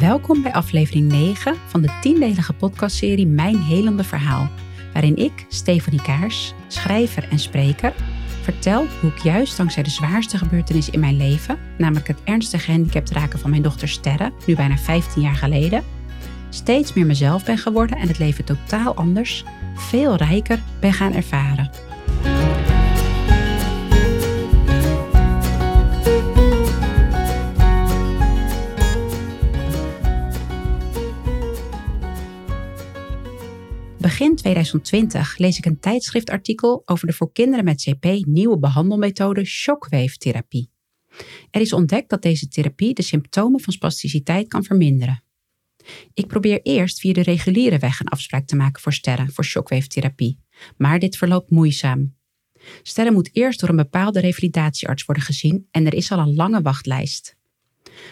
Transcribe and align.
Welkom 0.00 0.42
bij 0.42 0.52
aflevering 0.52 1.08
9 1.08 1.56
van 1.66 1.80
de 1.80 1.98
tiendelige 2.00 2.52
podcastserie 2.52 3.26
Mijn 3.26 3.58
Helende 3.58 4.04
Verhaal, 4.04 4.48
waarin 4.92 5.16
ik, 5.16 5.46
Stefanie 5.48 6.02
Kaars, 6.02 6.54
schrijver 6.66 7.28
en 7.30 7.38
spreker, 7.38 7.94
vertel 8.42 8.86
hoe 9.00 9.10
ik 9.10 9.18
juist 9.18 9.56
dankzij 9.56 9.82
de 9.82 9.90
zwaarste 9.90 10.38
gebeurtenis 10.38 10.90
in 10.90 11.00
mijn 11.00 11.16
leven, 11.16 11.58
namelijk 11.78 12.06
het 12.08 12.22
ernstige 12.24 12.64
gehandicapt 12.64 13.10
raken 13.10 13.38
van 13.38 13.50
mijn 13.50 13.62
dochter 13.62 13.88
Sterre, 13.88 14.32
nu 14.46 14.54
bijna 14.54 14.76
15 14.76 15.22
jaar 15.22 15.36
geleden, 15.36 15.84
steeds 16.48 16.92
meer 16.92 17.06
mezelf 17.06 17.44
ben 17.44 17.58
geworden 17.58 17.98
en 17.98 18.08
het 18.08 18.18
leven 18.18 18.44
totaal 18.44 18.94
anders, 18.94 19.44
veel 19.74 20.16
rijker 20.16 20.60
ben 20.80 20.92
gaan 20.92 21.14
ervaren. 21.14 21.87
Begin 34.18 34.36
2020 34.36 35.36
lees 35.36 35.58
ik 35.58 35.66
een 35.66 35.80
tijdschriftartikel 35.80 36.82
over 36.84 37.06
de 37.06 37.12
voor 37.12 37.32
kinderen 37.32 37.64
met 37.64 37.82
CP 37.82 38.26
nieuwe 38.26 38.58
behandelmethode 38.58 39.44
shockwave-therapie. 39.44 40.70
Er 41.50 41.60
is 41.60 41.72
ontdekt 41.72 42.10
dat 42.10 42.22
deze 42.22 42.48
therapie 42.48 42.94
de 42.94 43.02
symptomen 43.02 43.60
van 43.60 43.72
spasticiteit 43.72 44.48
kan 44.48 44.64
verminderen. 44.64 45.22
Ik 46.14 46.26
probeer 46.26 46.60
eerst 46.62 47.00
via 47.00 47.12
de 47.12 47.22
reguliere 47.22 47.78
weg 47.78 48.00
een 48.00 48.08
afspraak 48.08 48.46
te 48.46 48.56
maken 48.56 48.82
voor 48.82 48.92
sterren 48.92 49.32
voor 49.32 49.44
shockwave-therapie, 49.44 50.38
maar 50.76 50.98
dit 50.98 51.16
verloopt 51.16 51.50
moeizaam. 51.50 52.14
Sterren 52.82 53.12
moet 53.12 53.30
eerst 53.32 53.60
door 53.60 53.68
een 53.68 53.76
bepaalde 53.76 54.20
revalidatiearts 54.20 55.04
worden 55.04 55.24
gezien 55.24 55.66
en 55.70 55.86
er 55.86 55.94
is 55.94 56.12
al 56.12 56.18
een 56.18 56.34
lange 56.34 56.62
wachtlijst. 56.62 57.36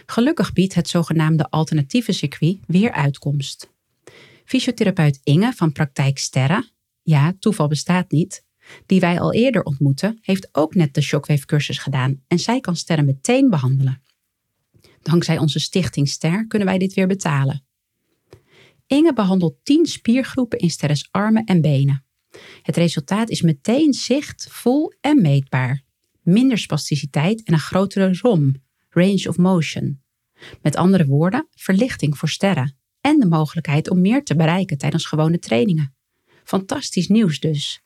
Gelukkig 0.06 0.52
biedt 0.52 0.74
het 0.74 0.88
zogenaamde 0.88 1.50
alternatieve 1.50 2.12
circuit 2.12 2.58
weer 2.66 2.92
uitkomst. 2.92 3.74
Fysiotherapeut 4.46 5.20
Inge 5.22 5.52
van 5.52 5.72
Praktijk 5.72 6.18
Sterra, 6.18 6.64
ja, 7.02 7.34
toeval 7.38 7.68
bestaat 7.68 8.10
niet, 8.10 8.44
die 8.86 9.00
wij 9.00 9.20
al 9.20 9.32
eerder 9.32 9.62
ontmoeten, 9.62 10.18
heeft 10.20 10.48
ook 10.52 10.74
net 10.74 10.94
de 10.94 11.00
shockwave 11.00 11.46
cursus 11.46 11.78
gedaan 11.78 12.22
en 12.26 12.38
zij 12.38 12.60
kan 12.60 12.76
sterren 12.76 13.04
meteen 13.04 13.50
behandelen. 13.50 14.02
Dankzij 15.02 15.38
onze 15.38 15.58
stichting 15.58 16.08
Ster 16.08 16.46
kunnen 16.46 16.68
wij 16.68 16.78
dit 16.78 16.94
weer 16.94 17.06
betalen. 17.06 17.64
Inge 18.86 19.12
behandelt 19.12 19.56
10 19.62 19.86
spiergroepen 19.86 20.58
in 20.58 20.70
Sterres 20.70 21.08
armen 21.10 21.44
en 21.44 21.60
benen. 21.60 22.04
Het 22.62 22.76
resultaat 22.76 23.30
is 23.30 23.42
meteen 23.42 23.92
zicht, 23.92 24.48
voel 24.50 24.92
en 25.00 25.22
meetbaar. 25.22 25.82
Minder 26.22 26.58
spasticiteit 26.58 27.42
en 27.42 27.52
een 27.52 27.58
grotere 27.58 28.18
ROM, 28.20 28.54
range 28.88 29.28
of 29.28 29.36
motion. 29.36 30.02
Met 30.62 30.76
andere 30.76 31.06
woorden, 31.06 31.48
verlichting 31.50 32.18
voor 32.18 32.28
sterren 32.28 32.76
en 33.06 33.18
de 33.18 33.26
mogelijkheid 33.26 33.90
om 33.90 34.00
meer 34.00 34.24
te 34.24 34.36
bereiken 34.36 34.78
tijdens 34.78 35.06
gewone 35.06 35.38
trainingen. 35.38 35.94
Fantastisch 36.44 37.08
nieuws 37.08 37.40
dus. 37.40 37.82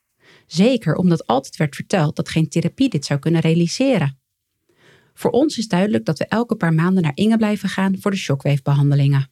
Zeker 0.47 0.95
omdat 0.95 1.27
altijd 1.27 1.57
werd 1.57 1.75
verteld 1.75 2.17
dat 2.17 2.29
geen 2.29 2.49
therapie 2.49 2.89
dit 2.89 3.05
zou 3.05 3.19
kunnen 3.21 3.41
realiseren. 3.41 4.21
Voor 5.15 5.31
ons 5.31 5.59
is 5.59 5.69
duidelijk 5.69 6.05
dat 6.05 6.19
we 6.19 6.27
elke 6.27 6.57
paar 6.57 6.75
maanden 6.75 7.03
naar 7.03 7.13
Inge 7.15 7.37
blijven 7.37 7.69
gaan 7.69 7.97
voor 8.01 8.11
de 8.11 8.17
shockwave-behandelingen. 8.17 9.31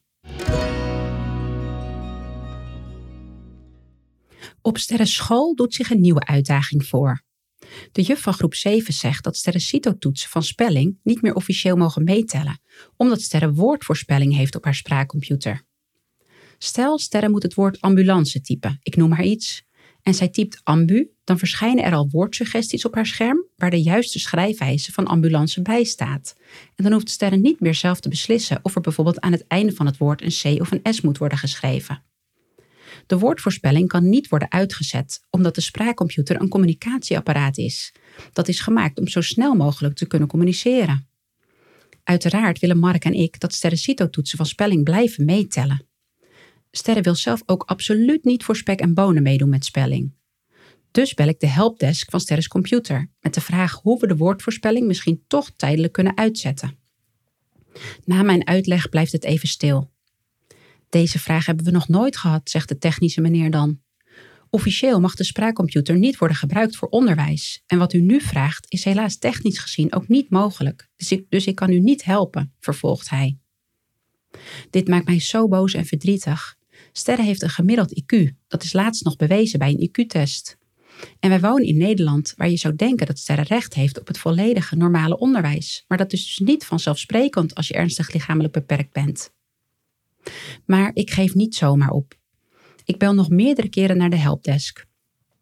Op 4.63 4.79
sterrenschool 4.79 5.55
doet 5.55 5.75
zich 5.75 5.91
een 5.91 6.01
nieuwe 6.01 6.27
uitdaging 6.27 6.87
voor. 6.87 7.23
De 7.93 8.03
juf 8.03 8.21
van 8.21 8.33
groep 8.33 8.55
7 8.55 8.95
zegt 8.95 9.25
dat 9.25 9.37
sterrencitotoetsen 9.37 10.31
van 10.31 10.43
spelling 10.43 10.99
niet 11.03 11.23
meer 11.23 11.35
officieel 11.35 11.77
mogen 11.77 12.05
meetellen, 12.05 12.61
omdat 12.97 13.21
sterren 13.21 13.55
woordvoorspelling 13.55 14.35
heeft 14.35 14.57
op 14.57 14.65
haar 14.65 14.75
spraakcomputer. 14.75 15.67
Stel, 16.59 16.99
Sterre 16.99 17.29
moet 17.29 17.43
het 17.43 17.55
woord 17.55 17.81
ambulance 17.81 18.41
typen, 18.41 18.79
ik 18.83 18.97
noem 18.97 19.13
haar 19.13 19.25
iets, 19.25 19.67
en 20.03 20.15
zij 20.15 20.29
typt 20.29 20.61
ambu, 20.63 21.11
dan 21.25 21.39
verschijnen 21.39 21.85
er 21.85 21.95
al 21.95 22.09
woordsuggesties 22.11 22.85
op 22.85 22.95
haar 22.95 23.07
scherm 23.07 23.45
waar 23.57 23.71
de 23.71 23.83
juiste 23.83 24.19
schrijfwijze 24.19 24.93
van 24.93 25.07
ambulance 25.07 25.63
bij 25.63 25.85
staat. 25.85 26.35
En 26.75 26.85
dan 26.85 26.93
hoeft 26.93 27.11
Sterre 27.11 27.37
niet 27.37 27.61
meer 27.61 27.75
zelf 27.75 28.01
te 28.01 28.09
beslissen 28.09 28.59
of 28.63 28.75
er 28.75 28.81
bijvoorbeeld 28.81 29.21
aan 29.21 29.33
het 29.33 29.47
einde 29.47 29.73
van 29.73 29.87
het 29.87 29.97
woord 29.97 30.23
een 30.23 30.57
C 30.57 30.61
of 30.61 30.71
een 30.71 30.95
S 30.95 31.01
moet 31.01 31.19
worden 31.19 31.39
geschreven. 31.39 32.03
De 33.07 33.19
woordvoorspelling 33.19 33.89
kan 33.89 34.09
niet 34.09 34.29
worden 34.29 34.51
uitgezet, 34.51 35.21
omdat 35.31 35.55
de 35.55 35.61
spraakcomputer 35.61 36.41
een 36.41 36.49
communicatieapparaat 36.49 37.59
is. 37.59 37.95
Dat 38.33 38.49
is 38.49 38.61
gemaakt 38.61 38.99
om 38.99 39.09
zo 39.09 39.21
snel 39.21 39.55
mogelijk 39.55 39.95
te 39.95 40.07
kunnen 40.07 40.29
communiceren. 40.29 41.09
Uiteraard 42.05 42.59
willen 42.59 42.79
Mark 42.79 43.05
en 43.05 43.15
ik 43.15 43.41
dat 43.41 43.55
sterrencitotoetsen 43.55 44.37
van 44.37 44.47
spelling 44.47 44.85
blijven 44.85 45.25
meetellen. 45.25 45.88
Sterre 46.71 47.01
wil 47.01 47.15
zelf 47.15 47.43
ook 47.47 47.63
absoluut 47.63 48.25
niet 48.25 48.45
voor 48.45 48.57
spek 48.57 48.81
en 48.81 48.95
bonen 48.95 49.23
meedoen 49.23 49.49
met 49.49 49.65
spelling. 49.65 50.17
Dus 50.91 51.15
bel 51.15 51.29
ik 51.29 51.41
de 51.41 51.47
helpdesk 51.47 52.11
van 52.11 52.21
Sterres 52.21 52.49
computer 52.49 53.11
met 53.21 53.35
de 53.35 53.41
vraag 53.41 53.73
hoe 53.73 54.01
we 54.01 54.07
de 54.07 54.17
woordvoorspelling 54.17 54.87
misschien 54.87 55.25
toch 55.27 55.51
tijdelijk 55.57 55.93
kunnen 55.93 56.17
uitzetten. 56.17 56.79
Na 58.05 58.23
mijn 58.23 58.47
uitleg 58.47 58.89
blijft 58.89 59.13
het 59.13 59.25
even 59.25 59.49
stil. 59.49 59.91
Deze 60.89 61.19
vraag 61.19 61.47
hebben 61.47 61.65
we 61.65 61.71
nog 61.71 61.89
nooit 61.89 62.17
gehad, 62.17 62.51
zegt 62.51 62.69
de 62.69 62.79
technische 62.79 63.21
meneer 63.21 63.51
dan. 63.51 63.81
Officieel 64.51 65.01
mag 65.01 65.15
de 65.15 65.25
spraakcomputer 65.25 65.99
niet 65.99 66.19
worden 66.19 66.37
gebruikt 66.37 66.77
voor 66.77 66.89
onderwijs. 66.89 67.63
En 67.67 67.79
wat 67.79 67.93
u 67.93 68.01
nu 68.01 68.21
vraagt 68.21 68.67
is 68.69 68.85
helaas 68.85 69.19
technisch 69.19 69.59
gezien 69.59 69.95
ook 69.95 70.09
niet 70.09 70.31
mogelijk. 70.31 70.89
Dus 70.97 71.13
ik, 71.13 71.27
dus 71.29 71.47
ik 71.47 71.55
kan 71.55 71.71
u 71.71 71.81
niet 71.81 72.05
helpen, 72.05 72.55
vervolgt 72.61 73.11
hij. 73.11 73.39
Dit 74.71 74.89
maakt 74.89 75.07
mij 75.07 75.21
zo 75.21 75.49
boos 75.49 75.75
en 75.75 75.87
verdrietig. 75.87 76.58
Sterre 76.93 77.23
heeft 77.23 77.43
een 77.43 77.51
gemiddeld 77.51 78.03
IQ. 78.03 78.29
Dat 78.47 78.63
is 78.63 78.73
laatst 78.73 79.05
nog 79.05 79.17
bewezen 79.17 79.59
bij 79.59 79.71
een 79.71 79.89
IQ-test. 79.89 80.59
En 81.21 81.31
wij 81.31 81.41
wonen 81.41 81.67
in 81.67 81.77
Nederland, 81.77 82.35
waar 82.37 82.51
je 82.51 82.57
zou 82.57 82.77
denken 82.77 83.07
dat 83.07 83.19
Sterre 83.19 83.43
recht 83.43 83.75
heeft 83.75 84.01
op 84.01 84.07
het 84.07 84.19
volledige 84.19 84.77
normale 84.77 85.19
onderwijs. 85.19 85.85
Maar 85.89 85.99
dat 85.99 86.13
is 86.13 86.25
dus 86.25 86.39
niet 86.39 86.65
vanzelfsprekend 86.65 87.55
als 87.55 87.69
je 87.69 87.75
ernstig 87.75 88.13
lichamelijk 88.13 88.53
beperkt 88.53 88.93
bent. 88.93 89.33
Maar 90.67 90.91
ik 90.95 91.11
geef 91.11 91.35
niet 91.35 91.55
zomaar 91.55 91.91
op. 91.91 92.19
Ik 92.85 92.99
bel 92.99 93.15
nog 93.15 93.29
meerdere 93.29 93.69
keren 93.69 93.97
naar 93.97 94.11
de 94.11 94.17
helpdesk. 94.17 94.87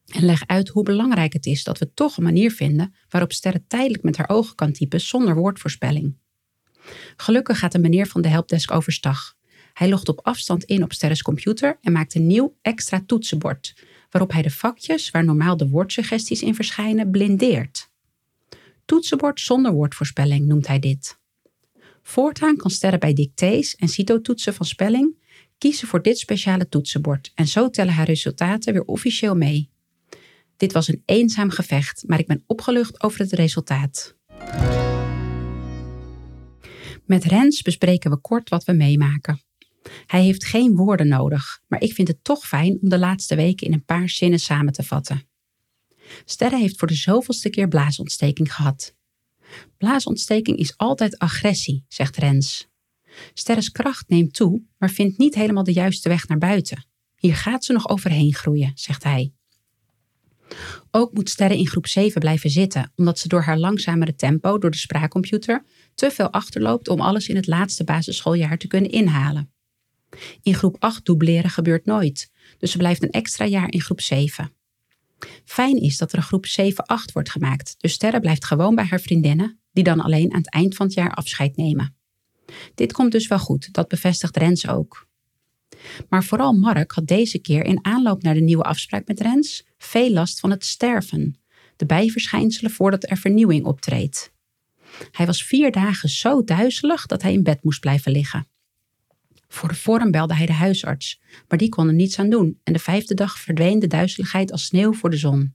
En 0.06 0.24
leg 0.24 0.46
uit 0.46 0.68
hoe 0.68 0.82
belangrijk 0.82 1.32
het 1.32 1.46
is 1.46 1.64
dat 1.64 1.78
we 1.78 1.92
toch 1.92 2.16
een 2.16 2.22
manier 2.22 2.50
vinden 2.50 2.94
waarop 3.08 3.32
Sterre 3.32 3.64
tijdelijk 3.66 4.02
met 4.02 4.16
haar 4.16 4.28
ogen 4.28 4.54
kan 4.54 4.72
typen 4.72 5.00
zonder 5.00 5.34
woordvoorspelling. 5.34 6.16
Gelukkig 7.16 7.58
gaat 7.58 7.72
de 7.72 7.78
meneer 7.78 8.06
van 8.06 8.22
de 8.22 8.28
helpdesk 8.28 8.70
overstag. 8.70 9.35
Hij 9.76 9.88
logt 9.88 10.08
op 10.08 10.20
afstand 10.22 10.64
in 10.64 10.82
op 10.82 10.92
Sterres 10.92 11.22
computer 11.22 11.78
en 11.80 11.92
maakt 11.92 12.14
een 12.14 12.26
nieuw 12.26 12.56
extra 12.62 13.02
toetsenbord, 13.06 13.74
waarop 14.10 14.32
hij 14.32 14.42
de 14.42 14.50
vakjes 14.50 15.10
waar 15.10 15.24
normaal 15.24 15.56
de 15.56 15.68
woordsuggesties 15.68 16.42
in 16.42 16.54
verschijnen 16.54 17.10
blindeert. 17.10 17.90
Toetsenbord 18.84 19.40
zonder 19.40 19.72
woordvoorspelling 19.72 20.46
noemt 20.46 20.66
hij 20.66 20.78
dit. 20.78 21.18
Voortaan 22.02 22.56
kan 22.56 22.70
Sterren 22.70 23.00
bij 23.00 23.12
dictées 23.12 23.74
en 23.74 23.88
citotoetsen 23.88 24.54
van 24.54 24.66
spelling 24.66 25.16
kiezen 25.58 25.88
voor 25.88 26.02
dit 26.02 26.18
speciale 26.18 26.68
toetsenbord 26.68 27.32
en 27.34 27.46
zo 27.46 27.70
tellen 27.70 27.94
haar 27.94 28.06
resultaten 28.06 28.72
weer 28.72 28.84
officieel 28.84 29.34
mee. 29.34 29.70
Dit 30.56 30.72
was 30.72 30.88
een 30.88 31.02
eenzaam 31.04 31.50
gevecht, 31.50 32.04
maar 32.06 32.18
ik 32.18 32.26
ben 32.26 32.44
opgelucht 32.46 33.02
over 33.02 33.20
het 33.20 33.32
resultaat. 33.32 34.16
Met 37.04 37.24
Rens 37.24 37.62
bespreken 37.62 38.10
we 38.10 38.16
kort 38.16 38.48
wat 38.48 38.64
we 38.64 38.72
meemaken. 38.72 39.45
Hij 40.06 40.22
heeft 40.22 40.44
geen 40.44 40.76
woorden 40.76 41.08
nodig, 41.08 41.60
maar 41.66 41.80
ik 41.80 41.92
vind 41.92 42.08
het 42.08 42.24
toch 42.24 42.46
fijn 42.46 42.78
om 42.80 42.88
de 42.88 42.98
laatste 42.98 43.34
weken 43.34 43.66
in 43.66 43.72
een 43.72 43.84
paar 43.84 44.08
zinnen 44.08 44.38
samen 44.38 44.72
te 44.72 44.82
vatten. 44.82 45.28
Sterre 46.24 46.58
heeft 46.58 46.78
voor 46.78 46.88
de 46.88 46.94
zoveelste 46.94 47.50
keer 47.50 47.68
blaasontsteking 47.68 48.54
gehad. 48.54 48.94
Blaasontsteking 49.78 50.58
is 50.58 50.76
altijd 50.76 51.18
agressie, 51.18 51.84
zegt 51.88 52.16
Rens. 52.16 52.68
Sterres 53.34 53.70
kracht 53.70 54.08
neemt 54.08 54.34
toe, 54.34 54.62
maar 54.78 54.90
vindt 54.90 55.18
niet 55.18 55.34
helemaal 55.34 55.64
de 55.64 55.72
juiste 55.72 56.08
weg 56.08 56.28
naar 56.28 56.38
buiten. 56.38 56.86
Hier 57.16 57.36
gaat 57.36 57.64
ze 57.64 57.72
nog 57.72 57.88
overheen 57.88 58.34
groeien, 58.34 58.72
zegt 58.74 59.02
hij. 59.02 59.32
Ook 60.90 61.12
moet 61.12 61.30
Sterre 61.30 61.58
in 61.58 61.66
groep 61.66 61.86
7 61.86 62.20
blijven 62.20 62.50
zitten, 62.50 62.92
omdat 62.96 63.18
ze 63.18 63.28
door 63.28 63.42
haar 63.42 63.58
langzamere 63.58 64.14
tempo 64.14 64.58
door 64.58 64.70
de 64.70 64.76
spraakcomputer 64.76 65.64
te 65.94 66.10
veel 66.10 66.30
achterloopt 66.30 66.88
om 66.88 67.00
alles 67.00 67.28
in 67.28 67.36
het 67.36 67.46
laatste 67.46 67.84
basisschooljaar 67.84 68.58
te 68.58 68.66
kunnen 68.66 68.90
inhalen. 68.90 69.50
In 70.42 70.54
groep 70.54 70.76
8 70.78 71.04
dubleren 71.04 71.50
gebeurt 71.50 71.84
nooit, 71.84 72.30
dus 72.58 72.70
ze 72.70 72.78
blijft 72.78 73.02
een 73.02 73.10
extra 73.10 73.44
jaar 73.44 73.70
in 73.70 73.80
groep 73.80 74.00
7. 74.00 74.52
Fijn 75.44 75.80
is 75.80 75.96
dat 75.96 76.12
er 76.12 76.18
een 76.18 76.24
groep 76.24 76.46
7-8 76.46 77.12
wordt 77.12 77.30
gemaakt, 77.30 77.74
dus 77.78 77.92
Sterre 77.92 78.20
blijft 78.20 78.44
gewoon 78.44 78.74
bij 78.74 78.84
haar 78.84 79.00
vriendinnen, 79.00 79.60
die 79.72 79.84
dan 79.84 80.00
alleen 80.00 80.32
aan 80.32 80.38
het 80.38 80.50
eind 80.50 80.74
van 80.74 80.86
het 80.86 80.94
jaar 80.94 81.14
afscheid 81.14 81.56
nemen. 81.56 81.96
Dit 82.74 82.92
komt 82.92 83.12
dus 83.12 83.26
wel 83.26 83.38
goed, 83.38 83.72
dat 83.72 83.88
bevestigt 83.88 84.36
Rens 84.36 84.68
ook. 84.68 85.08
Maar 86.08 86.24
vooral 86.24 86.52
Mark 86.52 86.92
had 86.92 87.06
deze 87.06 87.38
keer 87.38 87.64
in 87.64 87.84
aanloop 87.84 88.22
naar 88.22 88.34
de 88.34 88.40
nieuwe 88.40 88.62
afspraak 88.62 89.06
met 89.06 89.20
Rens 89.20 89.66
veel 89.78 90.10
last 90.10 90.40
van 90.40 90.50
het 90.50 90.64
sterven, 90.64 91.40
de 91.76 91.86
bijverschijnselen 91.86 92.70
voordat 92.70 93.10
er 93.10 93.16
vernieuwing 93.16 93.64
optreedt. 93.64 94.32
Hij 95.10 95.26
was 95.26 95.44
vier 95.44 95.72
dagen 95.72 96.08
zo 96.08 96.44
duizelig 96.44 97.06
dat 97.06 97.22
hij 97.22 97.32
in 97.32 97.42
bed 97.42 97.64
moest 97.64 97.80
blijven 97.80 98.12
liggen. 98.12 98.48
Voor 99.48 99.68
de 99.68 99.74
vorm 99.74 100.10
belde 100.10 100.34
hij 100.34 100.46
de 100.46 100.52
huisarts, 100.52 101.20
maar 101.48 101.58
die 101.58 101.68
kon 101.68 101.86
er 101.86 101.94
niets 101.94 102.18
aan 102.18 102.30
doen 102.30 102.60
en 102.62 102.72
de 102.72 102.78
vijfde 102.78 103.14
dag 103.14 103.38
verdween 103.38 103.78
de 103.78 103.86
duizeligheid 103.86 104.52
als 104.52 104.64
sneeuw 104.64 104.92
voor 104.92 105.10
de 105.10 105.16
zon. 105.16 105.54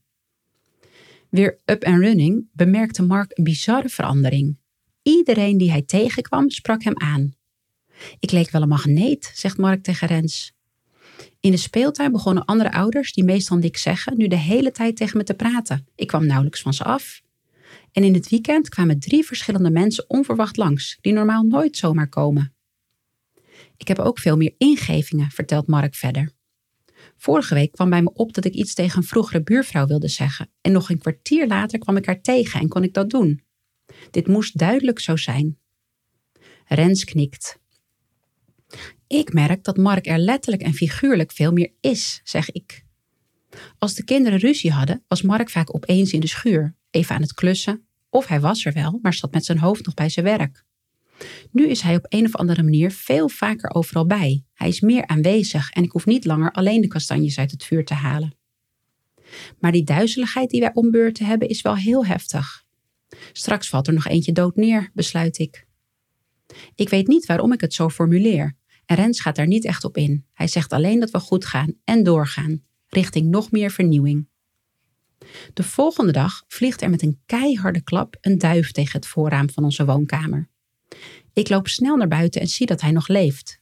Weer 1.29 1.59
up 1.65 1.83
and 1.83 1.99
running 1.99 2.47
bemerkte 2.53 3.03
Mark 3.03 3.38
een 3.38 3.43
bizarre 3.43 3.89
verandering. 3.89 4.57
Iedereen 5.01 5.57
die 5.57 5.71
hij 5.71 5.81
tegenkwam 5.81 6.49
sprak 6.49 6.83
hem 6.83 6.97
aan. 6.97 7.35
Ik 8.19 8.31
leek 8.31 8.49
wel 8.49 8.61
een 8.61 8.67
magneet, 8.67 9.31
zegt 9.35 9.57
Mark 9.57 9.83
tegen 9.83 10.07
Rens. 10.07 10.53
In 11.39 11.51
de 11.51 11.57
speeltuin 11.57 12.11
begonnen 12.11 12.45
andere 12.45 12.71
ouders, 12.71 13.13
die 13.13 13.23
meestal 13.23 13.57
niks 13.57 13.81
zeggen, 13.81 14.17
nu 14.17 14.27
de 14.27 14.38
hele 14.38 14.71
tijd 14.71 14.95
tegen 14.95 15.17
me 15.17 15.23
te 15.23 15.33
praten. 15.33 15.88
Ik 15.95 16.07
kwam 16.07 16.25
nauwelijks 16.25 16.61
van 16.61 16.73
ze 16.73 16.83
af. 16.83 17.21
En 17.91 18.03
in 18.03 18.13
het 18.13 18.29
weekend 18.29 18.69
kwamen 18.69 18.99
drie 18.99 19.25
verschillende 19.25 19.71
mensen 19.71 20.09
onverwacht 20.09 20.57
langs, 20.57 20.97
die 21.01 21.13
normaal 21.13 21.43
nooit 21.43 21.77
zomaar 21.77 22.09
komen. 22.09 22.53
Ik 23.81 23.87
heb 23.87 23.99
ook 23.99 24.19
veel 24.19 24.37
meer 24.37 24.55
ingevingen, 24.57 25.31
vertelt 25.31 25.67
Mark 25.67 25.95
verder. 25.95 26.31
Vorige 27.17 27.53
week 27.53 27.71
kwam 27.71 27.89
bij 27.89 28.01
me 28.01 28.13
op 28.13 28.33
dat 28.33 28.45
ik 28.45 28.53
iets 28.53 28.73
tegen 28.73 28.97
een 28.97 29.07
vroegere 29.07 29.43
buurvrouw 29.43 29.85
wilde 29.85 30.07
zeggen. 30.07 30.51
En 30.61 30.71
nog 30.71 30.89
een 30.89 30.97
kwartier 30.97 31.47
later 31.47 31.79
kwam 31.79 31.97
ik 31.97 32.05
haar 32.05 32.21
tegen 32.21 32.59
en 32.59 32.67
kon 32.67 32.83
ik 32.83 32.93
dat 32.93 33.09
doen. 33.09 33.43
Dit 34.11 34.27
moest 34.27 34.57
duidelijk 34.57 34.99
zo 34.99 35.15
zijn. 35.15 35.57
Rens 36.65 37.03
knikt. 37.03 37.59
Ik 39.07 39.33
merk 39.33 39.63
dat 39.63 39.77
Mark 39.77 40.07
er 40.07 40.17
letterlijk 40.17 40.63
en 40.63 40.73
figuurlijk 40.73 41.31
veel 41.31 41.51
meer 41.51 41.73
is, 41.79 42.21
zeg 42.23 42.51
ik. 42.51 42.85
Als 43.77 43.93
de 43.93 44.03
kinderen 44.03 44.39
ruzie 44.39 44.71
hadden, 44.71 45.03
was 45.07 45.21
Mark 45.21 45.49
vaak 45.49 45.75
opeens 45.75 46.13
in 46.13 46.19
de 46.19 46.27
schuur, 46.27 46.75
even 46.89 47.15
aan 47.15 47.21
het 47.21 47.33
klussen, 47.33 47.87
of 48.09 48.27
hij 48.27 48.39
was 48.39 48.65
er 48.65 48.73
wel, 48.73 48.99
maar 49.01 49.13
zat 49.13 49.33
met 49.33 49.45
zijn 49.45 49.59
hoofd 49.59 49.85
nog 49.85 49.93
bij 49.93 50.09
zijn 50.09 50.25
werk. 50.25 50.65
Nu 51.51 51.68
is 51.68 51.81
hij 51.81 51.95
op 51.95 52.06
een 52.09 52.25
of 52.25 52.35
andere 52.35 52.63
manier 52.63 52.91
veel 52.91 53.29
vaker 53.29 53.73
overal 53.73 54.06
bij. 54.06 54.44
Hij 54.53 54.68
is 54.68 54.79
meer 54.79 55.07
aanwezig 55.07 55.69
en 55.69 55.83
ik 55.83 55.91
hoef 55.91 56.06
niet 56.06 56.25
langer 56.25 56.51
alleen 56.51 56.81
de 56.81 56.88
kastanjes 56.88 57.38
uit 57.38 57.51
het 57.51 57.63
vuur 57.63 57.85
te 57.85 57.94
halen. 57.94 58.35
Maar 59.59 59.71
die 59.71 59.83
duizeligheid 59.83 60.50
die 60.50 60.59
wij 60.59 60.73
ombeurten 60.73 61.25
hebben 61.25 61.47
is 61.50 61.62
wel 61.62 61.75
heel 61.75 62.06
heftig. 62.06 62.63
Straks 63.31 63.69
valt 63.69 63.88
er 63.88 63.94
nog 63.94 64.07
eentje 64.07 64.31
dood 64.31 64.56
neer, 64.56 64.89
besluit 64.94 65.38
ik. 65.38 65.65
Ik 66.75 66.89
weet 66.89 67.07
niet 67.07 67.25
waarom 67.25 67.53
ik 67.53 67.62
het 67.62 67.74
zo 67.74 67.89
formuleer. 67.89 68.56
En 68.85 68.95
Rens 68.95 69.19
gaat 69.19 69.35
daar 69.35 69.47
niet 69.47 69.65
echt 69.65 69.83
op 69.83 69.97
in. 69.97 70.25
Hij 70.33 70.47
zegt 70.47 70.74
alleen 70.74 71.00
dat 71.00 71.12
we 71.12 71.19
goed 71.19 71.45
gaan 71.45 71.74
en 71.83 72.03
doorgaan, 72.03 72.63
richting 72.88 73.29
nog 73.29 73.51
meer 73.51 73.71
vernieuwing. 73.71 74.29
De 75.53 75.63
volgende 75.63 76.12
dag 76.12 76.44
vliegt 76.47 76.81
er 76.81 76.89
met 76.89 77.01
een 77.01 77.21
keiharde 77.25 77.81
klap 77.81 78.17
een 78.21 78.38
duif 78.38 78.71
tegen 78.71 79.00
het 79.00 79.07
voorraam 79.07 79.50
van 79.50 79.63
onze 79.63 79.85
woonkamer. 79.85 80.50
Ik 81.33 81.49
loop 81.49 81.67
snel 81.67 81.97
naar 81.97 82.07
buiten 82.07 82.41
en 82.41 82.47
zie 82.47 82.65
dat 82.65 82.81
hij 82.81 82.91
nog 82.91 83.07
leeft. 83.07 83.59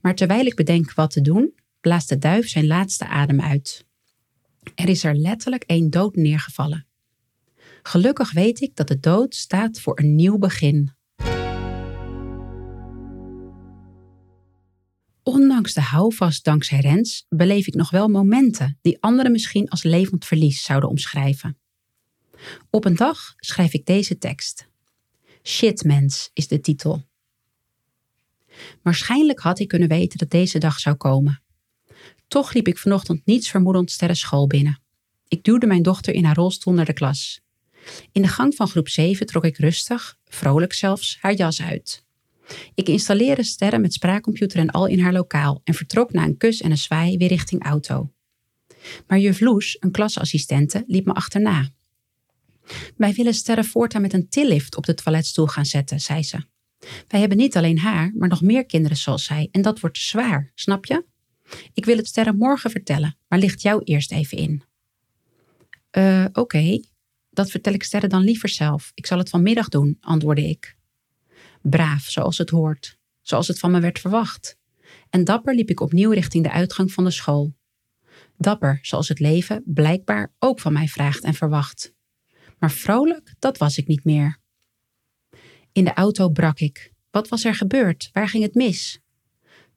Maar 0.00 0.14
terwijl 0.14 0.46
ik 0.46 0.54
bedenk 0.54 0.92
wat 0.92 1.10
te 1.10 1.20
doen, 1.20 1.54
blaast 1.80 2.08
de 2.08 2.18
duif 2.18 2.48
zijn 2.48 2.66
laatste 2.66 3.06
adem 3.06 3.40
uit. 3.40 3.86
Er 4.74 4.88
is 4.88 5.04
er 5.04 5.14
letterlijk 5.14 5.62
één 5.62 5.90
dood 5.90 6.16
neergevallen. 6.16 6.86
Gelukkig 7.82 8.32
weet 8.32 8.60
ik 8.60 8.76
dat 8.76 8.88
de 8.88 9.00
dood 9.00 9.34
staat 9.34 9.80
voor 9.80 9.98
een 9.98 10.14
nieuw 10.14 10.38
begin. 10.38 10.94
Ondanks 15.22 15.74
de 15.74 15.80
houvast 15.80 16.44
dankzij 16.44 16.80
Rens 16.80 17.26
beleef 17.28 17.66
ik 17.66 17.74
nog 17.74 17.90
wel 17.90 18.08
momenten 18.08 18.78
die 18.82 18.96
anderen 19.00 19.32
misschien 19.32 19.68
als 19.68 19.82
levend 19.82 20.24
verlies 20.24 20.62
zouden 20.62 20.88
omschrijven. 20.88 21.58
Op 22.70 22.84
een 22.84 22.96
dag 22.96 23.34
schrijf 23.36 23.72
ik 23.72 23.86
deze 23.86 24.18
tekst. 24.18 24.68
Shitmens 25.46 26.30
is 26.32 26.48
de 26.48 26.60
titel. 26.60 27.04
Waarschijnlijk 28.82 29.40
had 29.40 29.58
ik 29.58 29.68
kunnen 29.68 29.88
weten 29.88 30.18
dat 30.18 30.30
deze 30.30 30.58
dag 30.58 30.78
zou 30.78 30.96
komen. 30.96 31.42
Toch 32.28 32.52
liep 32.52 32.68
ik 32.68 32.78
vanochtend 32.78 33.26
niets 33.26 33.50
vermoedend 33.50 33.98
school 34.12 34.46
binnen. 34.46 34.80
Ik 35.28 35.44
duwde 35.44 35.66
mijn 35.66 35.82
dochter 35.82 36.14
in 36.14 36.24
haar 36.24 36.34
rolstoel 36.34 36.74
naar 36.74 36.84
de 36.84 36.92
klas. 36.92 37.40
In 38.12 38.22
de 38.22 38.28
gang 38.28 38.54
van 38.54 38.68
groep 38.68 38.88
7 38.88 39.26
trok 39.26 39.44
ik 39.44 39.56
rustig, 39.56 40.18
vrolijk 40.24 40.72
zelfs, 40.72 41.18
haar 41.20 41.34
jas 41.34 41.62
uit. 41.62 42.04
Ik 42.74 42.88
installeerde 42.88 43.42
sterren 43.42 43.80
met 43.80 43.92
spraakcomputer 43.92 44.58
en 44.58 44.70
al 44.70 44.86
in 44.86 45.00
haar 45.00 45.12
lokaal 45.12 45.60
en 45.64 45.74
vertrok 45.74 46.12
na 46.12 46.24
een 46.24 46.36
kus 46.36 46.60
en 46.60 46.70
een 46.70 46.78
zwaai 46.78 47.16
weer 47.16 47.28
richting 47.28 47.64
auto. 47.64 48.12
Maar 49.06 49.18
juf 49.18 49.40
Loes, 49.40 49.76
een 49.80 49.90
klasassistente, 49.90 50.84
liep 50.86 51.06
me 51.06 51.12
achterna. 51.12 51.70
Wij 52.96 53.12
willen 53.12 53.34
Sterren 53.34 53.64
voortaan 53.64 54.02
met 54.02 54.12
een 54.12 54.28
tillift 54.28 54.76
op 54.76 54.86
de 54.86 54.94
toiletstoel 54.94 55.46
gaan 55.46 55.66
zetten, 55.66 56.00
zei 56.00 56.22
ze. 56.22 56.38
Wij 57.08 57.20
hebben 57.20 57.38
niet 57.38 57.56
alleen 57.56 57.78
haar, 57.78 58.12
maar 58.14 58.28
nog 58.28 58.42
meer 58.42 58.66
kinderen 58.66 58.96
zoals 58.96 59.24
zij 59.24 59.48
en 59.50 59.62
dat 59.62 59.80
wordt 59.80 59.98
zwaar, 59.98 60.52
snap 60.54 60.84
je? 60.84 61.04
Ik 61.74 61.84
wil 61.84 61.96
het 61.96 62.06
Sterren 62.06 62.36
morgen 62.36 62.70
vertellen, 62.70 63.18
maar 63.28 63.38
licht 63.38 63.62
jou 63.62 63.82
eerst 63.84 64.12
even 64.12 64.38
in. 64.38 64.62
Eh, 65.90 66.24
oké, 66.32 66.80
dat 67.30 67.50
vertel 67.50 67.72
ik 67.72 67.82
Sterren 67.82 68.08
dan 68.08 68.22
liever 68.22 68.48
zelf. 68.48 68.90
Ik 68.94 69.06
zal 69.06 69.18
het 69.18 69.28
vanmiddag 69.28 69.68
doen, 69.68 69.96
antwoordde 70.00 70.48
ik. 70.48 70.76
Braaf, 71.62 72.02
zoals 72.02 72.38
het 72.38 72.50
hoort, 72.50 72.98
zoals 73.22 73.48
het 73.48 73.58
van 73.58 73.70
me 73.70 73.80
werd 73.80 73.98
verwacht. 73.98 74.58
En 75.10 75.24
dapper 75.24 75.54
liep 75.54 75.70
ik 75.70 75.80
opnieuw 75.80 76.10
richting 76.10 76.44
de 76.44 76.50
uitgang 76.50 76.92
van 76.92 77.04
de 77.04 77.10
school. 77.10 77.54
Dapper, 78.36 78.78
zoals 78.82 79.08
het 79.08 79.20
leven 79.20 79.62
blijkbaar 79.66 80.34
ook 80.38 80.60
van 80.60 80.72
mij 80.72 80.86
vraagt 80.88 81.24
en 81.24 81.34
verwacht. 81.34 81.94
Maar 82.58 82.70
vrolijk, 82.70 83.34
dat 83.38 83.58
was 83.58 83.78
ik 83.78 83.86
niet 83.86 84.04
meer. 84.04 84.38
In 85.72 85.84
de 85.84 85.92
auto 85.92 86.28
brak 86.28 86.58
ik. 86.58 86.92
Wat 87.10 87.28
was 87.28 87.44
er 87.44 87.54
gebeurd? 87.54 88.10
Waar 88.12 88.28
ging 88.28 88.42
het 88.42 88.54
mis? 88.54 89.00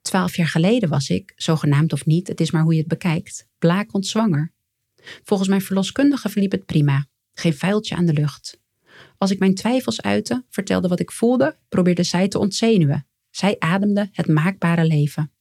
Twaalf 0.01 0.35
jaar 0.35 0.47
geleden 0.47 0.89
was 0.89 1.09
ik, 1.09 1.33
zogenaamd 1.35 1.93
of 1.93 2.05
niet, 2.05 2.27
het 2.27 2.39
is 2.39 2.51
maar 2.51 2.61
hoe 2.61 2.73
je 2.73 2.79
het 2.79 2.87
bekijkt, 2.87 3.47
blakend 3.57 4.05
zwanger. 4.05 4.53
Volgens 5.23 5.49
mijn 5.49 5.61
verloskundige 5.61 6.29
verliep 6.29 6.51
het 6.51 6.65
prima. 6.65 7.07
Geen 7.33 7.53
vuiltje 7.53 7.95
aan 7.95 8.05
de 8.05 8.13
lucht. 8.13 8.59
Als 9.17 9.31
ik 9.31 9.39
mijn 9.39 9.55
twijfels 9.55 10.01
uitte, 10.01 10.45
vertelde 10.49 10.87
wat 10.87 10.99
ik 10.99 11.11
voelde, 11.11 11.57
probeerde 11.69 12.03
zij 12.03 12.27
te 12.27 12.39
ontzenuwen. 12.39 13.07
Zij 13.29 13.55
ademde 13.59 14.09
het 14.11 14.27
maakbare 14.27 14.85
leven. 14.85 15.31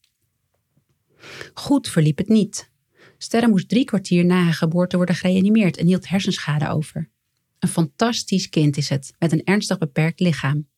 Goed 1.55 1.89
verliep 1.89 2.19
het 2.19 2.29
niet. 2.29 2.71
Sterre 3.19 3.49
moest 3.49 3.69
drie 3.69 3.85
kwartier 3.85 4.25
na 4.25 4.43
haar 4.43 4.53
geboorte 4.53 4.97
worden 4.97 5.15
gereanimeerd 5.15 5.77
en 5.77 5.87
hield 5.87 6.09
hersenschade 6.09 6.69
over. 6.69 7.11
Een 7.59 7.69
fantastisch 7.69 8.49
kind 8.49 8.77
is 8.77 8.89
het, 8.89 9.15
met 9.19 9.33
een 9.33 9.45
ernstig 9.45 9.79
beperkt 9.79 10.21
lichaam. 10.21 10.69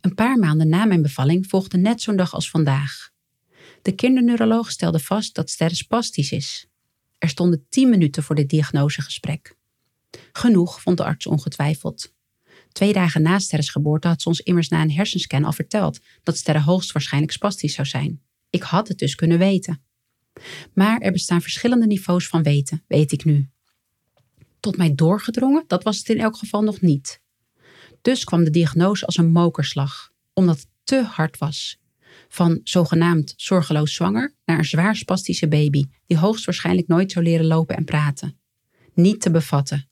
Een 0.00 0.14
paar 0.14 0.38
maanden 0.38 0.68
na 0.68 0.84
mijn 0.84 1.02
bevalling 1.02 1.46
volgde 1.46 1.78
net 1.78 2.02
zo'n 2.02 2.16
dag 2.16 2.34
als 2.34 2.50
vandaag. 2.50 3.10
De 3.82 3.94
kinderneuroloog 3.94 4.70
stelde 4.70 4.98
vast 4.98 5.34
dat 5.34 5.50
Sterre 5.50 5.74
spastisch 5.74 6.32
is. 6.32 6.66
Er 7.18 7.28
stonden 7.28 7.66
tien 7.68 7.88
minuten 7.88 8.22
voor 8.22 8.34
dit 8.34 8.48
diagnosegesprek. 8.48 9.56
Genoeg, 10.32 10.80
vond 10.80 10.96
de 10.96 11.04
arts 11.04 11.26
ongetwijfeld. 11.26 12.14
Twee 12.72 12.92
dagen 12.92 13.22
na 13.22 13.38
Sterres 13.38 13.68
geboorte 13.68 14.08
had 14.08 14.22
ze 14.22 14.28
ons 14.28 14.40
immers 14.40 14.68
na 14.68 14.82
een 14.82 14.92
hersenscan 14.92 15.44
al 15.44 15.52
verteld 15.52 16.00
dat 16.22 16.36
Sterre 16.36 16.60
hoogstwaarschijnlijk 16.60 17.32
spastisch 17.32 17.74
zou 17.74 17.86
zijn. 17.86 18.22
Ik 18.50 18.62
had 18.62 18.88
het 18.88 18.98
dus 18.98 19.14
kunnen 19.14 19.38
weten. 19.38 19.82
Maar 20.74 21.00
er 21.00 21.12
bestaan 21.12 21.42
verschillende 21.42 21.86
niveaus 21.86 22.28
van 22.28 22.42
weten, 22.42 22.84
weet 22.86 23.12
ik 23.12 23.24
nu 23.24 23.50
tot 24.60 24.76
mij 24.76 24.94
doorgedrongen, 24.94 25.64
dat 25.66 25.82
was 25.82 25.98
het 25.98 26.08
in 26.08 26.20
elk 26.20 26.36
geval 26.36 26.62
nog 26.62 26.80
niet. 26.80 27.20
Dus 28.02 28.24
kwam 28.24 28.44
de 28.44 28.50
diagnose 28.50 29.06
als 29.06 29.16
een 29.16 29.30
mokerslag, 29.30 30.10
omdat 30.32 30.56
het 30.56 30.68
te 30.84 31.02
hard 31.02 31.38
was. 31.38 31.78
Van 32.28 32.60
zogenaamd 32.64 33.34
zorgeloos 33.36 33.94
zwanger 33.94 34.34
naar 34.44 34.58
een 34.58 34.64
zwaar 34.64 34.96
spastische 34.96 35.48
baby, 35.48 35.84
die 36.06 36.18
hoogstwaarschijnlijk 36.18 36.86
nooit 36.86 37.12
zou 37.12 37.24
leren 37.24 37.46
lopen 37.46 37.76
en 37.76 37.84
praten. 37.84 38.38
Niet 38.94 39.20
te 39.20 39.30
bevatten. 39.30 39.88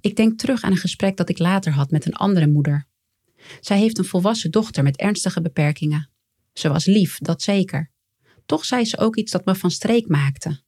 Ik 0.00 0.16
denk 0.16 0.38
terug 0.38 0.62
aan 0.62 0.70
een 0.70 0.76
gesprek 0.76 1.16
dat 1.16 1.28
ik 1.28 1.38
later 1.38 1.72
had 1.72 1.90
met 1.90 2.06
een 2.06 2.14
andere 2.14 2.46
moeder. 2.46 2.86
Zij 3.60 3.78
heeft 3.78 3.98
een 3.98 4.04
volwassen 4.04 4.50
dochter 4.50 4.82
met 4.82 4.96
ernstige 4.96 5.40
beperkingen. 5.40 6.10
Ze 6.52 6.68
was 6.68 6.84
lief, 6.84 7.18
dat 7.18 7.42
zeker. 7.42 7.90
Toch 8.46 8.64
zei 8.64 8.84
ze 8.84 8.98
ook 8.98 9.16
iets 9.16 9.32
dat 9.32 9.44
me 9.44 9.54
van 9.54 9.70
streek 9.70 10.08
maakte. 10.08 10.62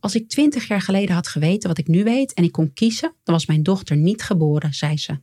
Als 0.00 0.14
ik 0.14 0.28
twintig 0.28 0.68
jaar 0.68 0.80
geleden 0.80 1.14
had 1.14 1.28
geweten 1.28 1.68
wat 1.68 1.78
ik 1.78 1.86
nu 1.86 2.04
weet 2.04 2.32
en 2.32 2.44
ik 2.44 2.52
kon 2.52 2.72
kiezen, 2.72 3.14
dan 3.22 3.34
was 3.34 3.46
mijn 3.46 3.62
dochter 3.62 3.96
niet 3.96 4.22
geboren, 4.22 4.74
zei 4.74 4.96
ze. 4.98 5.20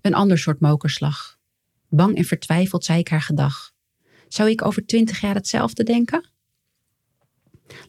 Een 0.00 0.14
ander 0.14 0.38
soort 0.38 0.60
mokerslag. 0.60 1.38
Bang 1.88 2.16
en 2.16 2.24
vertwijfeld 2.24 2.84
zei 2.84 2.98
ik 2.98 3.08
haar 3.08 3.22
gedag. 3.22 3.72
Zou 4.28 4.50
ik 4.50 4.64
over 4.64 4.86
twintig 4.86 5.20
jaar 5.20 5.34
hetzelfde 5.34 5.82
denken? 5.82 6.30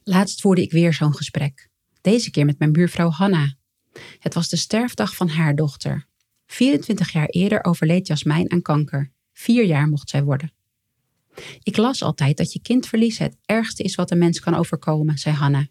Laatst 0.04 0.42
voerde 0.42 0.62
ik 0.62 0.72
weer 0.72 0.94
zo'n 0.94 1.15
gesprek. 1.15 1.70
Deze 2.01 2.32
keer 2.32 2.46
met 2.46 2.60
mijn 2.60 2.72
buurvrouw 2.72 3.10
Hanna. 3.10 3.56
Het 4.20 4.34
was 4.34 4.50
de 4.50 4.58
sterfdag 4.58 5.15
van 5.15 5.30
haar 5.30 5.56
dochter. 5.56 6.06
24 6.46 7.12
jaar 7.12 7.27
eerder 7.27 7.63
overleed 7.63 8.08
Jasmijn 8.08 8.51
aan 8.51 8.62
kanker. 8.62 9.12
Vier 9.34 9.65
jaar 9.65 9.88
mocht 9.88 10.10
zij 10.10 10.24
worden. 10.24 10.54
Ik 11.63 11.77
las 11.77 12.04
altijd 12.04 12.38
dat 12.38 12.54
je 12.54 12.62
kindverlies 12.62 13.18
het 13.18 13.38
ergste 13.46 13.84
is 13.84 13.96
wat 13.96 14.12
een 14.12 14.18
mens 14.18 14.39
kan 14.39 14.56
overkomen, 14.56 15.18
zei 15.18 15.36
Hanna. 15.36 15.68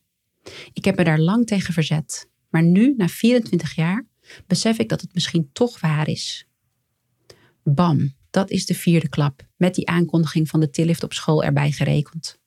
Ik 0.73 0.85
heb 0.85 0.97
me 0.97 1.04
daar 1.04 1.18
lang 1.18 1.47
tegen 1.47 1.73
verzet, 1.75 2.28
maar 2.49 2.62
nu, 2.62 2.94
na 2.97 3.09
24 3.09 3.75
jaar, 3.75 4.06
besef 4.47 4.78
ik 4.78 4.88
dat 4.88 5.00
het 5.00 5.14
misschien 5.14 5.50
toch 5.52 5.80
waar 5.80 6.09
is. 6.09 6.47
Bam, 7.62 8.14
Dat 8.30 8.50
is 8.50 8.66
de 8.66 8.75
vierde 8.75 9.09
klap, 9.09 9.47
met 9.56 9.75
die 9.75 9.88
aankondiging 9.88 10.49
van 10.49 10.61
de 10.61 10.71
tillift 10.71 11.02
op 11.02 11.12
school 11.12 11.44
erbij 11.44 11.71
gerekend. 11.71 12.38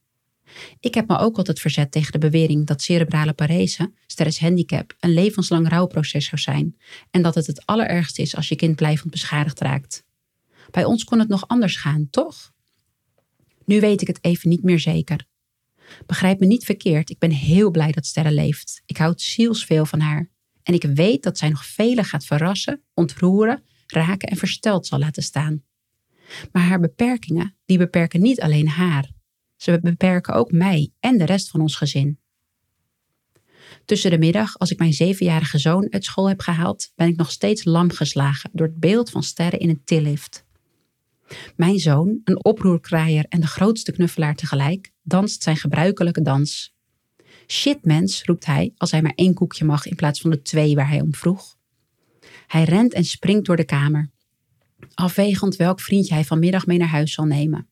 Ik 0.80 0.94
heb 0.94 1.08
me 1.08 1.18
ook 1.18 1.38
altijd 1.38 1.60
verzet 1.60 1.92
tegen 1.92 2.12
de 2.12 2.18
bewering 2.18 2.66
dat 2.66 2.82
cerebrale 2.82 3.34
parese, 3.34 3.94
sterres 4.06 4.40
handicap, 4.40 4.96
een 5.00 5.14
levenslang 5.14 5.70
rouwproces 5.70 6.26
zou 6.26 6.42
zijn 6.42 6.78
en 7.12 7.22
dat 7.22 7.36
het 7.36 7.48
het 7.48 7.66
allerergste 7.66 8.22
is 8.22 8.36
als 8.36 8.48
je 8.48 8.56
kind 8.56 8.76
blijvend 8.76 9.12
beschadigd 9.12 9.60
raakt. 9.60 10.04
Bij 10.72 10.86
ons 10.86 11.04
kon 11.04 11.20
het 11.20 11.28
nog 11.28 11.48
anders 11.48 11.76
gaan, 11.76 12.08
toch? 12.10 12.52
Nu 13.68 13.80
weet 13.80 14.02
ik 14.02 14.08
het 14.08 14.24
even 14.24 14.50
niet 14.50 14.64
meer 14.64 14.80
zeker. 14.80 15.26
Begrijp 16.06 16.40
me 16.40 16.46
niet 16.46 16.66
verkeerd, 16.66 17.10
ik 17.10 17.20
ben 17.20 17.32
heel 17.32 17.72
blij 17.72 17.92
dat 17.92 18.06
Sterre 18.06 18.32
leeft. 18.32 18.82
Ik 18.86 18.98
houd 18.98 19.22
zielsveel 19.22 19.86
van 19.86 20.00
haar. 20.00 20.30
En 20.64 20.74
ik 20.74 20.84
weet 20.84 21.24
dat 21.24 21.38
zij 21.38 21.50
nog 21.50 21.66
velen 21.66 22.06
gaat 22.06 22.26
verrassen, 22.26 22.84
ontroeren, 22.94 23.64
raken 23.88 24.30
en 24.30 24.38
versteld 24.38 24.88
zal 24.88 25.00
laten 25.00 25.24
staan. 25.24 25.64
Maar 26.52 26.64
haar 26.64 26.80
beperkingen, 26.80 27.56
die 27.66 27.78
beperken 27.78 28.22
niet 28.22 28.42
alleen 28.42 28.68
haar. 28.68 29.12
Ze 29.56 29.80
beperken 29.82 30.34
ook 30.34 30.52
mij 30.52 30.92
en 31.00 31.18
de 31.18 31.26
rest 31.26 31.50
van 31.50 31.62
ons 31.62 31.76
gezin. 31.76 32.20
Tussen 33.86 34.12
de 34.12 34.18
middag, 34.18 34.58
als 34.58 34.72
ik 34.72 34.80
mijn 34.80 34.94
zevenjarige 34.94 35.58
zoon 35.58 35.88
uit 35.90 36.06
school 36.06 36.28
heb 36.28 36.40
gehaald, 36.40 36.92
ben 36.96 37.08
ik 37.08 37.16
nog 37.16 37.32
steeds 37.32 37.64
lam 37.64 37.92
geslagen 37.92 38.50
door 38.54 38.68
het 38.68 38.80
beeld 38.80 39.10
van 39.10 39.24
sterren 39.24 39.60
in 39.60 39.70
een 39.70 39.84
tillift. 39.84 40.46
Mijn 41.56 41.80
zoon, 41.80 42.22
een 42.24 42.46
oproerkraaier 42.46 43.26
en 43.30 43.40
de 43.40 43.48
grootste 43.48 43.92
knuffelaar 43.92 44.36
tegelijk, 44.36 44.92
danst 45.04 45.44
zijn 45.44 45.58
gebruikelijke 45.58 46.22
dans. 46.22 46.76
Shit 47.48 47.86
mens, 47.86 48.24
roept 48.24 48.46
hij 48.46 48.72
als 48.78 48.92
hij 48.92 49.02
maar 49.02 49.14
één 49.16 49.34
koekje 49.34 49.66
mag 49.66 49.86
in 49.86 49.96
plaats 49.96 50.22
van 50.22 50.30
de 50.30 50.42
twee 50.42 50.76
waar 50.76 50.90
hij 50.90 51.02
om 51.02 51.16
vroeg. 51.16 51.58
Hij 52.48 52.64
rent 52.64 52.94
en 52.94 53.04
springt 53.04 53.46
door 53.46 53.56
de 53.56 53.66
kamer, 53.66 54.12
afwegend 54.94 55.56
welk 55.56 55.80
vriendje 55.80 56.14
hij 56.14 56.24
vanmiddag 56.24 56.66
mee 56.66 56.78
naar 56.78 56.88
huis 56.88 57.14
zal 57.14 57.26
nemen. 57.26 57.70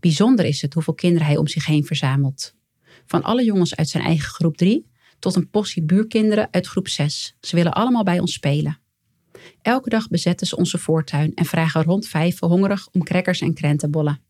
Bijzonder 0.00 0.44
is 0.44 0.62
het 0.62 0.74
hoeveel 0.74 0.94
kinderen 0.94 1.26
hij 1.26 1.36
om 1.36 1.46
zich 1.46 1.66
heen 1.66 1.84
verzamelt. 1.84 2.54
Van 3.06 3.22
alle 3.22 3.44
jongens 3.44 3.76
uit 3.76 3.88
zijn 3.88 4.04
eigen 4.04 4.28
groep 4.28 4.56
3 4.56 4.86
tot 5.18 5.34
een 5.34 5.50
possie 5.50 5.82
buurkinderen 5.82 6.48
uit 6.50 6.66
groep 6.66 6.88
6. 6.88 7.36
Ze 7.40 7.56
willen 7.56 7.72
allemaal 7.72 8.02
bij 8.02 8.18
ons 8.18 8.32
spelen. 8.32 8.80
Elke 9.62 9.88
dag 9.88 10.08
bezetten 10.08 10.46
ze 10.46 10.56
onze 10.56 10.78
voortuin 10.78 11.34
en 11.34 11.44
vragen 11.44 11.82
rond 11.82 12.06
vijf 12.06 12.40
hongerig 12.40 12.88
om 12.92 13.02
crackers 13.02 13.40
en 13.40 13.54
krentenbollen. 13.54 14.20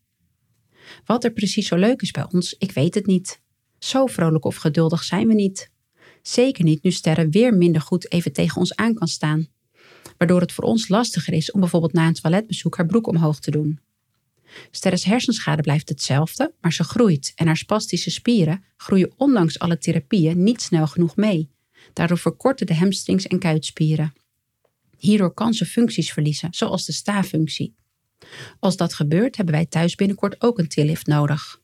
Wat 1.05 1.25
er 1.25 1.33
precies 1.33 1.67
zo 1.67 1.77
leuk 1.77 2.03
is 2.03 2.11
bij 2.11 2.27
ons, 2.33 2.55
ik 2.59 2.73
weet 2.73 2.95
het 2.95 3.07
niet. 3.07 3.41
Zo 3.79 4.07
vrolijk 4.07 4.45
of 4.45 4.57
geduldig 4.57 5.05
zijn 5.05 5.29
we 5.29 5.35
niet. 5.35 5.71
Zeker 6.23 6.65
niet 6.65 6.83
nu 6.83 6.91
Sterren 6.91 7.31
weer 7.31 7.55
minder 7.55 7.81
goed 7.81 8.13
even 8.13 8.33
tegen 8.33 8.57
ons 8.57 8.75
aan 8.77 8.95
kan 8.95 9.09
staan. 9.09 9.49
Waardoor 10.19 10.41
het 10.41 10.53
voor 10.53 10.65
ons 10.65 10.89
lastiger 10.89 11.33
is 11.33 11.51
om 11.51 11.61
bijvoorbeeld 11.61 11.93
na 11.93 12.07
een 12.07 12.15
toiletbezoek 12.15 12.77
haar 12.77 12.87
broek 12.87 13.07
omhoog 13.07 13.41
te 13.41 13.51
doen. 13.51 13.81
Sterres 14.71 15.05
hersenschade 15.05 15.63
blijft 15.63 15.89
hetzelfde, 15.89 16.53
maar 16.61 16.73
ze 16.73 16.85
groeit 16.85 17.33
en 17.35 17.47
haar 17.47 17.57
spastische 17.57 18.11
spieren 18.11 18.65
groeien 18.77 19.13
ondanks 19.17 19.59
alle 19.59 19.79
therapieën 19.79 20.43
niet 20.43 20.63
snel 20.63 20.87
genoeg 20.87 21.17
mee. 21.17 21.51
Daardoor 21.93 22.19
verkorten 22.19 22.67
de 22.67 22.75
hamstrings 22.75 23.27
en 23.27 23.39
kuitspieren. 23.39 24.13
Hierdoor 24.99 25.35
kan 25.35 25.55
ze 25.55 25.67
functies 25.67 26.13
verliezen, 26.13 26.49
zoals 26.51 26.85
de 26.85 26.93
sta-functie. 26.93 27.75
Als 28.59 28.77
dat 28.77 28.95
gebeurt, 28.95 29.37
hebben 29.37 29.55
wij 29.55 29.67
thuis 29.67 29.95
binnenkort 29.95 30.43
ook 30.43 30.59
een 30.59 30.69
tillift 30.69 31.07
nodig. 31.07 31.61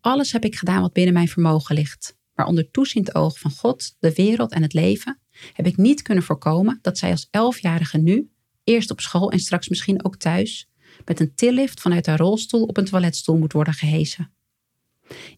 Alles 0.00 0.32
heb 0.32 0.44
ik 0.44 0.56
gedaan 0.56 0.80
wat 0.80 0.92
binnen 0.92 1.14
mijn 1.14 1.28
vermogen 1.28 1.74
ligt, 1.74 2.16
maar 2.34 2.46
onder 2.46 2.70
toeziend 2.70 3.14
oog 3.14 3.38
van 3.38 3.50
God, 3.50 3.96
de 3.98 4.12
wereld 4.12 4.52
en 4.52 4.62
het 4.62 4.72
leven 4.72 5.20
heb 5.52 5.66
ik 5.66 5.76
niet 5.76 6.02
kunnen 6.02 6.24
voorkomen 6.24 6.78
dat 6.82 6.98
zij 6.98 7.10
als 7.10 7.28
elfjarige 7.30 7.98
nu, 7.98 8.30
eerst 8.64 8.90
op 8.90 9.00
school 9.00 9.30
en 9.30 9.38
straks 9.38 9.68
misschien 9.68 10.04
ook 10.04 10.16
thuis, 10.16 10.68
met 11.04 11.20
een 11.20 11.34
tillift 11.34 11.80
vanuit 11.80 12.06
haar 12.06 12.18
rolstoel 12.18 12.64
op 12.64 12.76
een 12.76 12.84
toiletstoel 12.84 13.36
moet 13.36 13.52
worden 13.52 13.74
gehesen. 13.74 14.32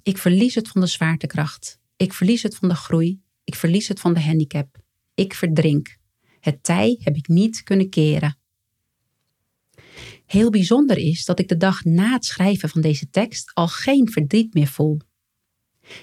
Ik 0.03 0.19
verlies 0.19 0.55
het 0.55 0.69
van 0.69 0.81
de 0.81 0.87
zwaartekracht. 0.87 1.79
Ik 1.97 2.13
verlies 2.13 2.43
het 2.43 2.57
van 2.57 2.69
de 2.69 2.75
groei. 2.75 3.21
Ik 3.45 3.55
verlies 3.55 3.89
het 3.89 4.01
van 4.01 4.15
de 4.15 4.21
handicap. 4.21 4.79
Ik 5.15 5.35
verdrink. 5.35 5.99
Het 6.41 6.63
tij 6.63 6.99
heb 7.03 7.17
ik 7.17 7.29
niet 7.29 7.63
kunnen 7.63 7.89
keren. 7.89 8.39
Heel 10.27 10.51
bijzonder 10.51 10.97
is 10.97 11.25
dat 11.25 11.39
ik 11.39 11.49
de 11.49 11.57
dag 11.57 11.85
na 11.85 12.13
het 12.13 12.25
schrijven 12.25 12.69
van 12.69 12.81
deze 12.81 13.11
tekst 13.11 13.51
al 13.55 13.69
geen 13.69 14.11
verdriet 14.11 14.55
meer 14.55 14.67
voel. 14.67 14.99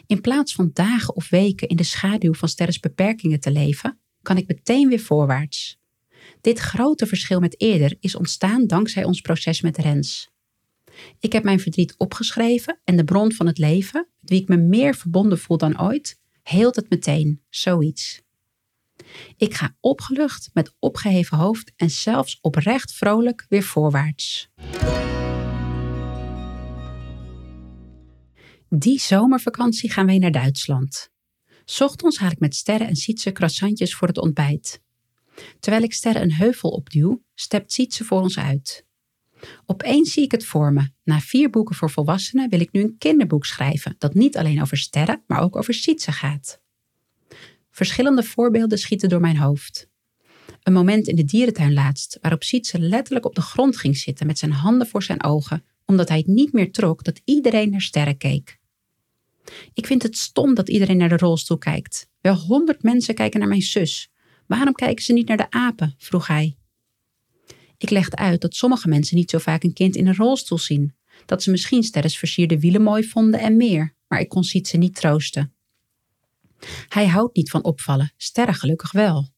In 0.05 0.21
plaats 0.21 0.53
van 0.53 0.69
dagen 0.73 1.15
of 1.15 1.29
weken 1.29 1.67
in 1.67 1.75
de 1.75 1.83
schaduw 1.83 2.33
van 2.33 2.49
Sterres 2.49 2.79
beperkingen 2.79 3.39
te 3.39 3.51
leven, 3.51 3.99
kan 4.21 4.37
ik 4.37 4.47
meteen 4.47 4.87
weer 4.87 4.99
voorwaarts. 4.99 5.79
Dit 6.41 6.59
grote 6.59 7.05
verschil 7.05 7.39
met 7.39 7.61
eerder 7.61 7.97
is 7.99 8.15
ontstaan 8.15 8.67
dankzij 8.67 9.03
ons 9.03 9.21
proces 9.21 9.61
met 9.61 9.77
Rens. 9.77 10.29
Ik 11.19 11.33
heb 11.33 11.43
mijn 11.43 11.59
verdriet 11.59 11.97
opgeschreven 11.97 12.79
en 12.83 12.95
de 12.95 13.03
bron 13.03 13.31
van 13.31 13.47
het 13.47 13.57
leven, 13.57 14.07
met 14.19 14.29
wie 14.29 14.41
ik 14.41 14.47
me 14.47 14.57
meer 14.57 14.95
verbonden 14.95 15.39
voel 15.39 15.57
dan 15.57 15.81
ooit, 15.81 16.19
heelt 16.41 16.75
het 16.75 16.89
meteen, 16.89 17.41
zoiets. 17.49 18.21
Ik 19.37 19.53
ga 19.53 19.75
opgelucht 19.79 20.49
met 20.53 20.75
opgeheven 20.79 21.37
hoofd 21.37 21.71
en 21.75 21.89
zelfs 21.89 22.37
oprecht 22.41 22.93
vrolijk 22.93 23.45
weer 23.49 23.63
voorwaarts. 23.63 24.49
Die 28.69 28.99
zomervakantie 28.99 29.91
gaan 29.91 30.05
wij 30.05 30.17
naar 30.17 30.31
Duitsland. 30.31 31.09
Ochtends 31.79 32.17
haal 32.17 32.31
ik 32.31 32.39
met 32.39 32.55
Sterren 32.55 32.87
en 32.87 32.95
Sietse 32.95 33.31
croissantjes 33.31 33.95
voor 33.95 34.07
het 34.07 34.17
ontbijt. 34.17 34.81
Terwijl 35.59 35.83
ik 35.83 35.93
Sterren 35.93 36.21
een 36.21 36.33
heuvel 36.33 36.69
opduw, 36.69 37.23
stept 37.33 37.71
Sietse 37.71 38.03
voor 38.03 38.21
ons 38.21 38.37
uit. 38.37 38.85
Opeens 39.65 40.11
zie 40.11 40.23
ik 40.23 40.31
het 40.31 40.45
voor 40.45 40.73
me. 40.73 40.89
Na 41.03 41.19
vier 41.19 41.49
boeken 41.49 41.75
voor 41.75 41.89
volwassenen 41.89 42.49
wil 42.49 42.59
ik 42.59 42.71
nu 42.71 42.81
een 42.81 42.97
kinderboek 42.97 43.45
schrijven 43.45 43.95
dat 43.97 44.13
niet 44.13 44.37
alleen 44.37 44.61
over 44.61 44.77
sterren, 44.77 45.23
maar 45.27 45.41
ook 45.41 45.55
over 45.55 45.73
Sietse 45.73 46.11
gaat. 46.11 46.61
Verschillende 47.77 48.23
voorbeelden 48.23 48.77
schieten 48.77 49.09
door 49.09 49.19
mijn 49.19 49.37
hoofd. 49.37 49.89
Een 50.63 50.73
moment 50.73 51.07
in 51.07 51.15
de 51.15 51.23
dierentuin 51.23 51.73
laatst, 51.73 52.17
waarop 52.21 52.43
Sietse 52.43 52.79
letterlijk 52.79 53.25
op 53.25 53.35
de 53.35 53.41
grond 53.41 53.77
ging 53.77 53.97
zitten 53.97 54.27
met 54.27 54.37
zijn 54.37 54.51
handen 54.51 54.87
voor 54.87 55.03
zijn 55.03 55.23
ogen, 55.23 55.63
omdat 55.85 56.07
hij 56.07 56.17
het 56.17 56.27
niet 56.27 56.53
meer 56.53 56.71
trok 56.71 57.03
dat 57.03 57.21
iedereen 57.25 57.69
naar 57.69 57.81
sterren 57.81 58.17
keek. 58.17 58.59
Ik 59.73 59.85
vind 59.85 60.03
het 60.03 60.17
stom 60.17 60.53
dat 60.53 60.69
iedereen 60.69 60.97
naar 60.97 61.09
de 61.09 61.17
rolstoel 61.17 61.57
kijkt. 61.57 62.09
Wel 62.21 62.35
honderd 62.35 62.83
mensen 62.83 63.15
kijken 63.15 63.39
naar 63.39 63.49
mijn 63.49 63.61
zus. 63.61 64.11
Waarom 64.47 64.73
kijken 64.73 65.03
ze 65.03 65.13
niet 65.13 65.27
naar 65.27 65.37
de 65.37 65.49
apen? 65.49 65.95
vroeg 65.97 66.27
hij. 66.27 66.57
Ik 67.77 67.89
legde 67.89 68.15
uit 68.15 68.41
dat 68.41 68.55
sommige 68.55 68.87
mensen 68.87 69.17
niet 69.17 69.29
zo 69.29 69.37
vaak 69.37 69.63
een 69.63 69.73
kind 69.73 69.95
in 69.95 70.07
een 70.07 70.15
rolstoel 70.15 70.59
zien. 70.59 70.95
Dat 71.25 71.43
ze 71.43 71.51
misschien 71.51 71.83
sterres 71.83 72.17
versierde 72.17 72.59
wielen 72.59 72.81
mooi 72.81 73.03
vonden 73.03 73.39
en 73.39 73.57
meer, 73.57 73.95
maar 74.07 74.19
ik 74.19 74.29
kon 74.29 74.43
Sietse 74.43 74.77
niet 74.77 74.95
troosten. 74.95 75.51
Hij 76.89 77.07
houdt 77.07 77.35
niet 77.35 77.49
van 77.49 77.63
opvallen, 77.63 78.13
sterren 78.17 78.53
gelukkig 78.53 78.91
wel. 78.91 79.29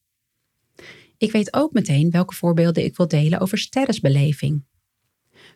Ik 1.17 1.31
weet 1.31 1.53
ook 1.53 1.73
meteen 1.73 2.09
welke 2.09 2.35
voorbeelden 2.35 2.83
ik 2.83 2.97
wil 2.97 3.07
delen 3.07 3.39
over 3.39 3.57
sterresbeleving. 3.57 4.65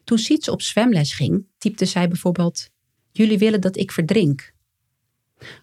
Toen 0.03 0.17
Sietse 0.17 0.51
op 0.51 0.62
zwemles 0.62 1.13
ging, 1.13 1.46
typte 1.58 1.86
zij 1.86 2.08
bijvoorbeeld: 2.08 2.70
Jullie 3.12 3.38
willen 3.38 3.62
dat 3.62 3.77
ik 3.77 3.91
verdrink. 3.91 4.53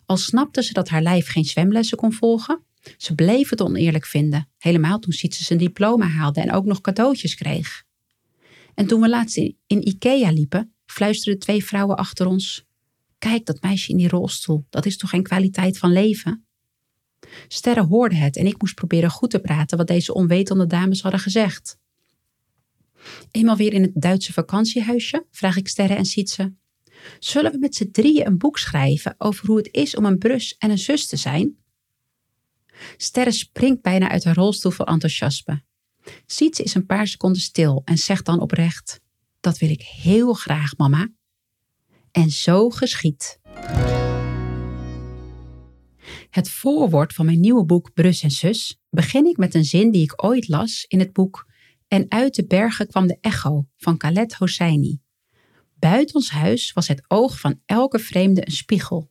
Al 0.07 0.17
snapte 0.17 0.63
ze 0.63 0.73
dat 0.73 0.89
haar 0.89 1.03
lijf 1.03 1.29
geen 1.29 1.45
zwemlessen 1.45 1.97
kon 1.97 2.13
volgen, 2.13 2.65
ze 2.97 3.15
bleef 3.15 3.51
het 3.51 3.61
oneerlijk 3.61 4.07
vinden, 4.07 4.49
helemaal 4.59 4.99
toen 4.99 5.13
Sietse 5.13 5.45
zijn 5.45 5.59
diploma 5.59 6.07
haalde 6.07 6.41
en 6.41 6.53
ook 6.53 6.65
nog 6.65 6.81
cadeautjes 6.81 7.35
kreeg. 7.35 7.85
En 8.75 8.87
toen 8.87 9.01
we 9.01 9.09
laatst 9.09 9.37
in 9.67 9.89
Ikea 9.89 10.31
liepen, 10.31 10.75
fluisterden 10.87 11.41
twee 11.41 11.65
vrouwen 11.65 11.97
achter 11.97 12.27
ons: 12.27 12.67
Kijk, 13.21 13.47
dat 13.47 13.63
meisje 13.63 13.91
in 13.91 13.97
die 13.97 14.09
rolstoel, 14.09 14.67
dat 14.71 14.87
is 14.87 14.97
toch 14.97 15.11
geen 15.11 15.23
kwaliteit 15.23 15.79
van 15.79 15.93
leven? 15.93 16.47
Sterren 17.49 17.87
hoorde 17.87 18.15
het 18.15 18.37
en 18.37 18.47
ik 18.47 18.61
moest 18.61 18.75
proberen 18.75 19.11
goed 19.11 19.31
te 19.31 19.41
praten 19.41 19.77
wat 19.79 19.87
deze 19.87 20.15
onwetende 20.15 20.67
dames 20.67 21.03
hadden 21.03 21.21
gezegd. 21.21 21.79
Eenmaal 23.31 23.57
weer 23.57 23.73
in 23.73 23.83
het 23.83 23.93
Duitse 23.95 24.33
vakantiehuisje 24.33 25.27
vraag 25.31 25.57
ik 25.57 25.69
Sterren 25.69 25.97
en 25.97 26.05
Sietse: 26.05 26.55
Zullen 27.19 27.53
we 27.53 27.59
met 27.59 27.75
z'n 27.75 27.91
drieën 27.91 28.27
een 28.27 28.39
boek 28.39 28.59
schrijven 28.59 29.15
over 29.19 29.47
hoe 29.47 29.57
het 29.57 29.69
is 29.73 29.97
om 29.97 30.05
een 30.05 30.19
brus 30.19 30.57
en 30.59 30.71
een 30.71 30.79
zus 30.79 31.07
te 31.07 31.17
zijn? 31.17 31.57
Sterren 32.97 33.33
springt 33.33 33.83
bijna 33.83 34.09
uit 34.09 34.25
haar 34.25 34.35
rolstoel 34.35 34.73
van 34.73 34.87
enthousiasme. 34.87 35.63
Sietse 36.27 36.63
is 36.63 36.75
een 36.75 36.87
paar 36.87 37.07
seconden 37.07 37.43
stil 37.43 37.83
en 37.85 37.99
zegt 37.99 38.25
dan 38.25 38.41
oprecht: 38.41 39.01
Dat 39.41 39.59
wil 39.59 39.71
ik 39.71 39.83
heel 39.83 40.33
graag, 40.33 40.77
mama. 40.77 41.09
En 42.13 42.31
zo 42.31 42.71
geschiet. 42.71 43.41
Het 46.31 46.51
voorwoord 46.51 47.13
van 47.13 47.25
mijn 47.25 47.41
nieuwe 47.41 47.65
boek 47.65 47.93
Brus 47.93 48.23
en 48.23 48.31
Zus 48.31 48.81
begin 48.91 49.27
ik 49.27 49.37
met 49.37 49.55
een 49.55 49.65
zin 49.65 49.91
die 49.91 50.03
ik 50.03 50.25
ooit 50.25 50.49
las 50.49 50.85
in 50.89 50.99
het 50.99 51.13
boek 51.13 51.49
En 51.89 52.07
uit 52.09 52.35
de 52.35 52.47
bergen 52.47 52.87
kwam 52.87 53.07
de 53.07 53.19
echo 53.21 53.67
van 53.77 53.97
Khaled 53.97 54.35
Hosseini. 54.35 55.01
Buiten 55.75 56.15
ons 56.15 56.31
huis 56.31 56.73
was 56.73 56.89
het 56.89 57.05
oog 57.09 57.41
van 57.41 57.61
elke 57.67 57.99
vreemde 57.99 58.47
een 58.47 58.53
spiegel. 58.53 59.11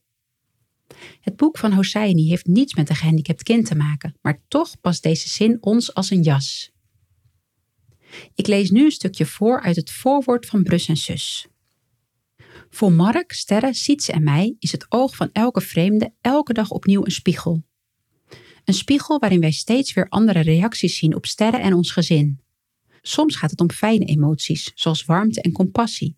Het 1.21 1.35
boek 1.35 1.57
van 1.57 1.73
Hosseini 1.73 2.29
heeft 2.29 2.45
niets 2.45 2.73
met 2.73 2.89
een 2.89 2.95
gehandicapt 2.95 3.43
kind 3.43 3.65
te 3.65 3.75
maken, 3.75 4.17
maar 4.21 4.41
toch 4.47 4.79
past 4.81 5.03
deze 5.03 5.29
zin 5.29 5.57
ons 5.61 5.93
als 5.93 6.09
een 6.09 6.21
jas. 6.21 6.71
Ik 8.35 8.47
lees 8.47 8.69
nu 8.69 8.85
een 8.85 8.91
stukje 8.91 9.25
voor 9.25 9.61
uit 9.61 9.75
het 9.75 9.91
voorwoord 9.91 10.45
van 10.45 10.63
Brus 10.63 10.87
en 10.87 10.97
Zus. 10.97 11.48
Voor 12.69 12.91
Mark, 12.91 13.31
Sterre, 13.31 13.73
Sietse 13.73 14.11
en 14.11 14.23
mij 14.23 14.55
is 14.59 14.71
het 14.71 14.85
oog 14.89 15.15
van 15.15 15.29
elke 15.31 15.61
vreemde 15.61 16.13
elke 16.21 16.53
dag 16.53 16.69
opnieuw 16.69 17.05
een 17.05 17.11
spiegel. 17.11 17.63
Een 18.65 18.73
spiegel 18.73 19.19
waarin 19.19 19.39
wij 19.39 19.51
steeds 19.51 19.93
weer 19.93 20.09
andere 20.09 20.39
reacties 20.39 20.97
zien 20.97 21.15
op 21.15 21.25
Sterre 21.25 21.57
en 21.57 21.73
ons 21.73 21.91
gezin. 21.91 22.39
Soms 23.01 23.35
gaat 23.35 23.51
het 23.51 23.59
om 23.61 23.71
fijne 23.71 24.05
emoties, 24.05 24.71
zoals 24.75 25.05
warmte 25.05 25.41
en 25.41 25.51
compassie, 25.51 26.17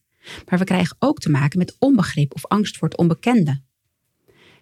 maar 0.50 0.60
we 0.60 0.66
krijgen 0.66 0.96
ook 1.00 1.20
te 1.20 1.30
maken 1.30 1.58
met 1.58 1.76
onbegrip 1.80 2.34
of 2.34 2.46
angst 2.46 2.78
voor 2.78 2.88
het 2.88 2.98
onbekende. 2.98 3.62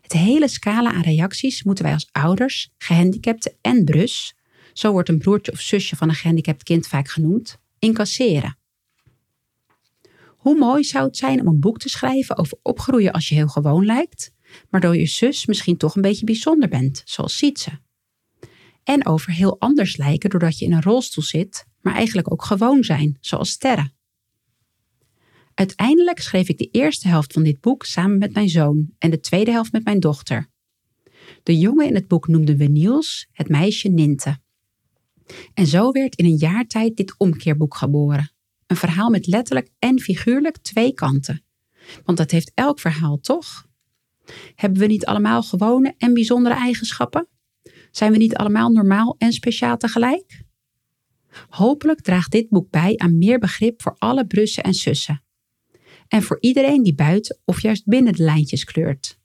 Het 0.01 0.13
hele 0.13 0.47
scala 0.47 0.91
aan 0.91 1.01
reacties 1.01 1.63
moeten 1.63 1.83
wij 1.83 1.93
als 1.93 2.09
ouders, 2.11 2.69
gehandicapten 2.77 3.57
en 3.61 3.83
brus, 3.83 4.35
zo 4.73 4.91
wordt 4.91 5.09
een 5.09 5.19
broertje 5.19 5.51
of 5.51 5.59
zusje 5.59 5.95
van 5.95 6.09
een 6.09 6.15
gehandicapt 6.15 6.63
kind 6.63 6.87
vaak 6.87 7.09
genoemd, 7.09 7.57
incasseren. 7.79 8.58
Hoe 10.39 10.57
mooi 10.57 10.83
zou 10.83 11.05
het 11.05 11.17
zijn 11.17 11.41
om 11.41 11.47
een 11.47 11.59
boek 11.59 11.79
te 11.79 11.89
schrijven 11.89 12.37
over 12.37 12.57
opgroeien 12.61 13.11
als 13.11 13.29
je 13.29 13.35
heel 13.35 13.47
gewoon 13.47 13.85
lijkt, 13.85 14.31
maar 14.69 14.81
door 14.81 14.97
je 14.97 15.05
zus 15.05 15.45
misschien 15.45 15.77
toch 15.77 15.95
een 15.95 16.01
beetje 16.01 16.25
bijzonder 16.25 16.69
bent, 16.69 17.01
zoals 17.05 17.37
Sietse. 17.37 17.79
En 18.83 19.05
over 19.05 19.31
heel 19.31 19.59
anders 19.59 19.97
lijken 19.97 20.29
doordat 20.29 20.59
je 20.59 20.65
in 20.65 20.73
een 20.73 20.81
rolstoel 20.81 21.23
zit, 21.23 21.65
maar 21.81 21.95
eigenlijk 21.95 22.31
ook 22.31 22.43
gewoon 22.43 22.83
zijn, 22.83 23.17
zoals 23.19 23.49
sterren. 23.49 23.93
Uiteindelijk 25.53 26.19
schreef 26.19 26.49
ik 26.49 26.57
de 26.57 26.69
eerste 26.71 27.07
helft 27.07 27.33
van 27.33 27.43
dit 27.43 27.61
boek 27.61 27.85
samen 27.85 28.17
met 28.17 28.33
mijn 28.33 28.49
zoon 28.49 28.89
en 28.97 29.09
de 29.09 29.19
tweede 29.19 29.51
helft 29.51 29.71
met 29.71 29.83
mijn 29.83 29.99
dochter. 29.99 30.49
De 31.43 31.57
jongen 31.57 31.87
in 31.87 31.95
het 31.95 32.07
boek 32.07 32.27
noemden 32.27 32.57
we 32.57 32.65
Niels, 32.65 33.27
het 33.31 33.49
meisje 33.49 33.89
Ninte. 33.89 34.37
En 35.53 35.67
zo 35.67 35.91
werd 35.91 36.15
in 36.15 36.25
een 36.25 36.37
jaar 36.37 36.65
tijd 36.65 36.97
dit 36.97 37.15
omkeerboek 37.17 37.75
geboren. 37.75 38.31
Een 38.69 38.75
verhaal 38.75 39.09
met 39.09 39.27
letterlijk 39.27 39.69
en 39.79 39.99
figuurlijk 39.99 40.57
twee 40.57 40.93
kanten. 40.93 41.43
Want 42.03 42.17
dat 42.17 42.31
heeft 42.31 42.51
elk 42.53 42.79
verhaal 42.79 43.19
toch? 43.19 43.65
Hebben 44.55 44.79
we 44.79 44.85
niet 44.85 45.05
allemaal 45.05 45.43
gewone 45.43 45.93
en 45.97 46.13
bijzondere 46.13 46.55
eigenschappen? 46.55 47.27
Zijn 47.91 48.11
we 48.11 48.17
niet 48.17 48.35
allemaal 48.35 48.69
normaal 48.69 49.15
en 49.17 49.33
speciaal 49.33 49.77
tegelijk? 49.77 50.43
Hopelijk 51.49 52.01
draagt 52.01 52.31
dit 52.31 52.49
boek 52.49 52.69
bij 52.69 52.97
aan 52.97 53.17
meer 53.17 53.39
begrip 53.39 53.81
voor 53.81 53.95
alle 53.97 54.27
brussen 54.27 54.63
en 54.63 54.73
zussen. 54.73 55.23
En 56.07 56.23
voor 56.23 56.37
iedereen 56.39 56.83
die 56.83 56.95
buiten 56.95 57.39
of 57.45 57.61
juist 57.61 57.85
binnen 57.85 58.13
de 58.13 58.23
lijntjes 58.23 58.63
kleurt. 58.63 59.19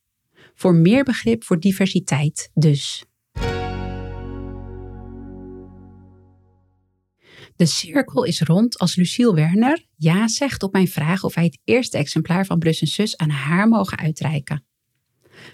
Voor 0.54 0.74
meer 0.74 1.04
begrip 1.04 1.44
voor 1.44 1.60
diversiteit 1.60 2.50
dus. 2.54 3.04
De 7.56 7.66
cirkel 7.66 8.25
is 8.25 8.40
rond 8.40 8.78
als 8.78 8.96
Luciel 8.96 9.34
Werner 9.34 9.84
ja 9.96 10.28
zegt 10.28 10.62
op 10.62 10.73
mijn 10.73 10.88
vraag 10.88 11.25
of 11.25 11.34
hij 11.34 11.44
het 11.44 11.58
eerste 11.64 11.99
exemplaar 11.99 12.46
van 12.46 12.58
Brus 12.58 12.80
en 12.80 12.87
Zus 12.87 13.16
aan 13.16 13.30
haar 13.30 13.68
mogen 13.68 13.99
uitreiken. 13.99 14.64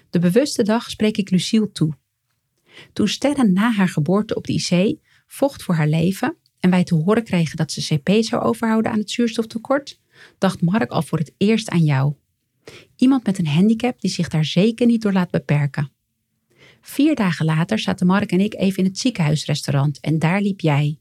De 0.09 0.19
bewuste 0.19 0.63
dag 0.63 0.89
spreek 0.89 1.17
ik 1.17 1.29
Luciel 1.29 1.71
toe. 1.71 1.97
Toen 2.93 3.07
Sterren 3.07 3.53
na 3.53 3.71
haar 3.71 3.89
geboorte 3.89 4.35
op 4.35 4.45
de 4.45 4.53
IC 4.53 4.99
vocht 5.27 5.63
voor 5.63 5.75
haar 5.75 5.87
leven 5.87 6.37
en 6.59 6.69
wij 6.69 6.83
te 6.83 6.95
horen 6.95 7.23
kregen 7.23 7.57
dat 7.57 7.71
ze 7.71 7.95
CP 7.95 8.23
zou 8.23 8.43
overhouden 8.43 8.91
aan 8.91 8.99
het 8.99 9.11
zuurstoftekort, 9.11 9.99
dacht 10.37 10.61
Mark 10.61 10.91
al 10.91 11.01
voor 11.01 11.17
het 11.17 11.33
eerst 11.37 11.69
aan 11.69 11.83
jou. 11.83 12.13
Iemand 12.95 13.25
met 13.25 13.37
een 13.37 13.47
handicap 13.47 14.01
die 14.01 14.11
zich 14.11 14.27
daar 14.27 14.45
zeker 14.45 14.85
niet 14.85 15.01
door 15.01 15.13
laat 15.13 15.31
beperken. 15.31 15.91
Vier 16.81 17.15
dagen 17.15 17.45
later 17.45 17.79
zaten 17.79 18.07
Mark 18.07 18.31
en 18.31 18.39
ik 18.39 18.55
even 18.55 18.77
in 18.77 18.85
het 18.85 18.97
ziekenhuisrestaurant 18.97 19.99
en 19.99 20.19
daar 20.19 20.41
liep 20.41 20.59
jij. 20.59 21.00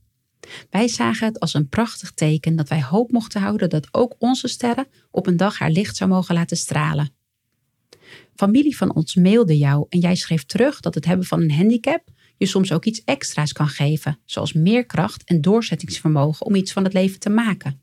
Wij 0.70 0.88
zagen 0.88 1.26
het 1.26 1.40
als 1.40 1.54
een 1.54 1.68
prachtig 1.68 2.10
teken 2.10 2.56
dat 2.56 2.68
wij 2.68 2.82
hoop 2.82 3.10
mochten 3.12 3.40
houden 3.40 3.68
dat 3.70 3.88
ook 3.90 4.14
onze 4.18 4.48
sterren 4.48 4.86
op 5.10 5.26
een 5.26 5.36
dag 5.36 5.58
haar 5.58 5.70
licht 5.70 5.96
zou 5.96 6.10
mogen 6.10 6.34
laten 6.34 6.56
stralen. 6.56 7.12
Familie 8.34 8.76
van 8.76 8.94
ons 8.94 9.14
mailde 9.14 9.56
jou 9.58 9.86
en 9.88 9.98
jij 9.98 10.14
schreef 10.14 10.44
terug 10.44 10.80
dat 10.80 10.94
het 10.94 11.04
hebben 11.04 11.26
van 11.26 11.40
een 11.40 11.52
handicap 11.52 12.08
je 12.36 12.46
soms 12.46 12.72
ook 12.72 12.84
iets 12.84 13.04
extra's 13.04 13.52
kan 13.52 13.68
geven, 13.68 14.18
zoals 14.24 14.52
meer 14.52 14.86
kracht 14.86 15.24
en 15.24 15.40
doorzettingsvermogen 15.40 16.46
om 16.46 16.54
iets 16.54 16.72
van 16.72 16.84
het 16.84 16.92
leven 16.92 17.20
te 17.20 17.30
maken. 17.30 17.80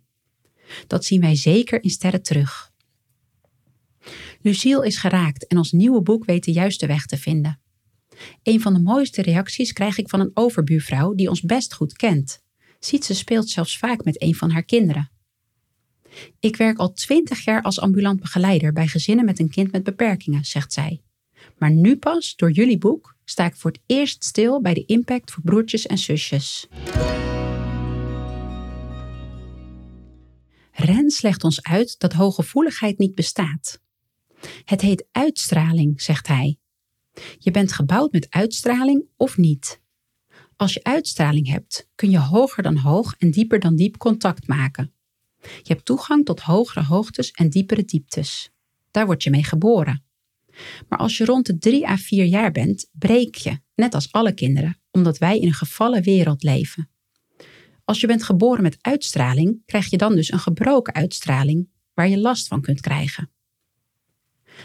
Dat 0.87 1.05
zien 1.05 1.21
wij 1.21 1.35
zeker 1.35 1.83
in 1.83 1.89
sterren 1.89 2.21
terug. 2.21 2.71
Lucille 4.41 4.85
is 4.85 4.97
geraakt 4.97 5.47
en 5.47 5.57
ons 5.57 5.71
nieuwe 5.71 6.01
boek 6.01 6.25
weet 6.25 6.43
de 6.43 6.51
juiste 6.51 6.87
weg 6.87 7.05
te 7.05 7.17
vinden. 7.17 7.59
Een 8.43 8.61
van 8.61 8.73
de 8.73 8.79
mooiste 8.79 9.21
reacties 9.21 9.73
krijg 9.73 9.97
ik 9.97 10.09
van 10.09 10.19
een 10.19 10.31
overbuurvrouw 10.33 11.13
die 11.13 11.29
ons 11.29 11.41
best 11.41 11.73
goed 11.73 11.93
kent. 11.93 12.45
Sietse 12.79 13.13
speelt 13.13 13.49
zelfs 13.49 13.77
vaak 13.77 14.03
met 14.03 14.21
een 14.21 14.35
van 14.35 14.51
haar 14.51 14.63
kinderen. 14.63 15.11
Ik 16.39 16.55
werk 16.55 16.77
al 16.77 16.93
twintig 16.93 17.43
jaar 17.43 17.61
als 17.61 17.79
ambulant 17.79 18.19
begeleider 18.19 18.73
bij 18.73 18.87
gezinnen 18.87 19.25
met 19.25 19.39
een 19.39 19.49
kind 19.49 19.71
met 19.71 19.83
beperkingen, 19.83 20.45
zegt 20.45 20.73
zij. 20.73 21.01
Maar 21.57 21.71
nu 21.71 21.97
pas, 21.97 22.35
door 22.35 22.51
jullie 22.51 22.77
boek, 22.77 23.15
sta 23.25 23.45
ik 23.45 23.55
voor 23.55 23.71
het 23.71 23.81
eerst 23.85 24.23
stil 24.23 24.61
bij 24.61 24.73
de 24.73 24.85
impact 24.85 25.31
voor 25.31 25.43
broertjes 25.43 25.85
en 25.85 25.97
zusjes. 25.97 26.67
Rens 30.71 31.21
legt 31.21 31.43
ons 31.43 31.63
uit 31.63 31.99
dat 31.99 32.13
hooggevoeligheid 32.13 32.97
niet 32.97 33.15
bestaat. 33.15 33.81
Het 34.63 34.81
heet 34.81 35.07
uitstraling, 35.11 36.01
zegt 36.01 36.27
hij. 36.27 36.57
Je 37.37 37.51
bent 37.51 37.71
gebouwd 37.71 38.11
met 38.11 38.27
uitstraling 38.29 39.05
of 39.15 39.37
niet. 39.37 39.81
Als 40.57 40.73
je 40.73 40.83
uitstraling 40.83 41.47
hebt, 41.47 41.89
kun 41.95 42.09
je 42.09 42.19
hoger 42.19 42.63
dan 42.63 42.77
hoog 42.77 43.15
en 43.17 43.31
dieper 43.31 43.59
dan 43.59 43.75
diep 43.75 43.97
contact 43.97 44.47
maken. 44.47 44.93
Je 45.41 45.73
hebt 45.73 45.85
toegang 45.85 46.25
tot 46.25 46.41
hogere 46.41 46.83
hoogtes 46.83 47.31
en 47.31 47.49
diepere 47.49 47.85
dieptes. 47.85 48.51
Daar 48.91 49.05
word 49.05 49.23
je 49.23 49.29
mee 49.29 49.43
geboren. 49.43 50.03
Maar 50.89 50.99
als 50.99 51.17
je 51.17 51.25
rond 51.25 51.45
de 51.45 51.57
3 51.57 51.87
à 51.87 51.95
4 51.95 52.25
jaar 52.25 52.51
bent, 52.51 52.89
breek 52.91 53.35
je, 53.35 53.59
net 53.75 53.93
als 53.93 54.11
alle 54.11 54.33
kinderen, 54.33 54.79
omdat 54.91 55.17
wij 55.17 55.39
in 55.39 55.47
een 55.47 55.53
gevallen 55.53 56.03
wereld 56.03 56.43
leven. 56.43 56.89
Als 57.83 58.01
je 58.01 58.07
bent 58.07 58.23
geboren 58.23 58.63
met 58.63 58.77
uitstraling, 58.81 59.61
krijg 59.65 59.89
je 59.89 59.97
dan 59.97 60.15
dus 60.15 60.31
een 60.31 60.39
gebroken 60.39 60.93
uitstraling 60.93 61.69
waar 61.93 62.09
je 62.09 62.19
last 62.19 62.47
van 62.47 62.61
kunt 62.61 62.81
krijgen. 62.81 63.31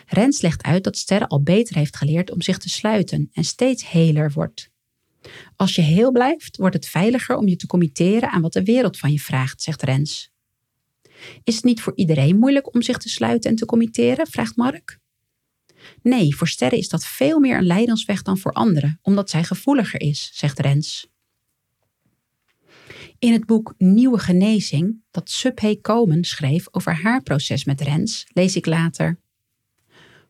Rens 0.07 0.40
legt 0.40 0.62
uit 0.62 0.85
dat 0.85 0.96
Sterre 0.96 1.28
al 1.28 1.42
beter 1.42 1.76
heeft 1.76 1.96
geleerd 1.96 2.31
om 2.31 2.42
zich 2.42 2.59
te 2.59 2.68
sluiten 2.68 3.31
en 3.33 3.44
steeds 3.44 3.90
heler 3.90 4.33
wordt. 4.33 4.71
Als 5.56 5.74
je 5.74 5.82
heel 5.82 6.12
blijft, 6.12 6.56
wordt 6.56 6.74
het 6.74 6.88
veiliger 6.88 7.37
om 7.37 7.48
je 7.48 7.56
te 7.56 7.66
committeren 7.66 8.30
aan 8.30 8.42
wat 8.42 8.52
de 8.52 8.62
wereld 8.62 8.98
van 8.98 9.12
je 9.12 9.20
vraagt, 9.20 9.62
zegt 9.62 9.82
Rens. 9.82 10.30
Is 11.44 11.54
het 11.54 11.64
niet 11.64 11.80
voor 11.80 11.92
iedereen 11.96 12.38
moeilijk 12.38 12.74
om 12.74 12.82
zich 12.82 12.98
te 12.98 13.08
sluiten 13.08 13.50
en 13.50 13.56
te 13.56 13.66
committeren? 13.66 14.26
vraagt 14.26 14.56
Mark. 14.56 14.98
Nee, 16.02 16.37
voor 16.37 16.48
sterren 16.48 16.78
is 16.78 16.88
dat 16.88 17.06
veel 17.06 17.38
meer 17.38 17.56
een 17.56 17.66
leidensweg 17.66 18.22
dan 18.22 18.38
voor 18.38 18.52
anderen, 18.52 18.98
omdat 19.02 19.30
zij 19.30 19.44
gevoeliger 19.44 20.00
is, 20.00 20.30
zegt 20.35 20.58
Rens. 20.58 21.11
In 23.18 23.32
het 23.32 23.46
boek 23.46 23.74
Nieuwe 23.78 24.18
Genezing, 24.18 25.02
dat 25.11 25.30
Subhe 25.30 25.80
Komen 25.80 26.24
schreef 26.24 26.66
over 26.70 26.94
haar 27.02 27.22
proces 27.22 27.64
met 27.64 27.80
Rens, 27.80 28.26
lees 28.32 28.56
ik 28.56 28.66
later. 28.66 29.20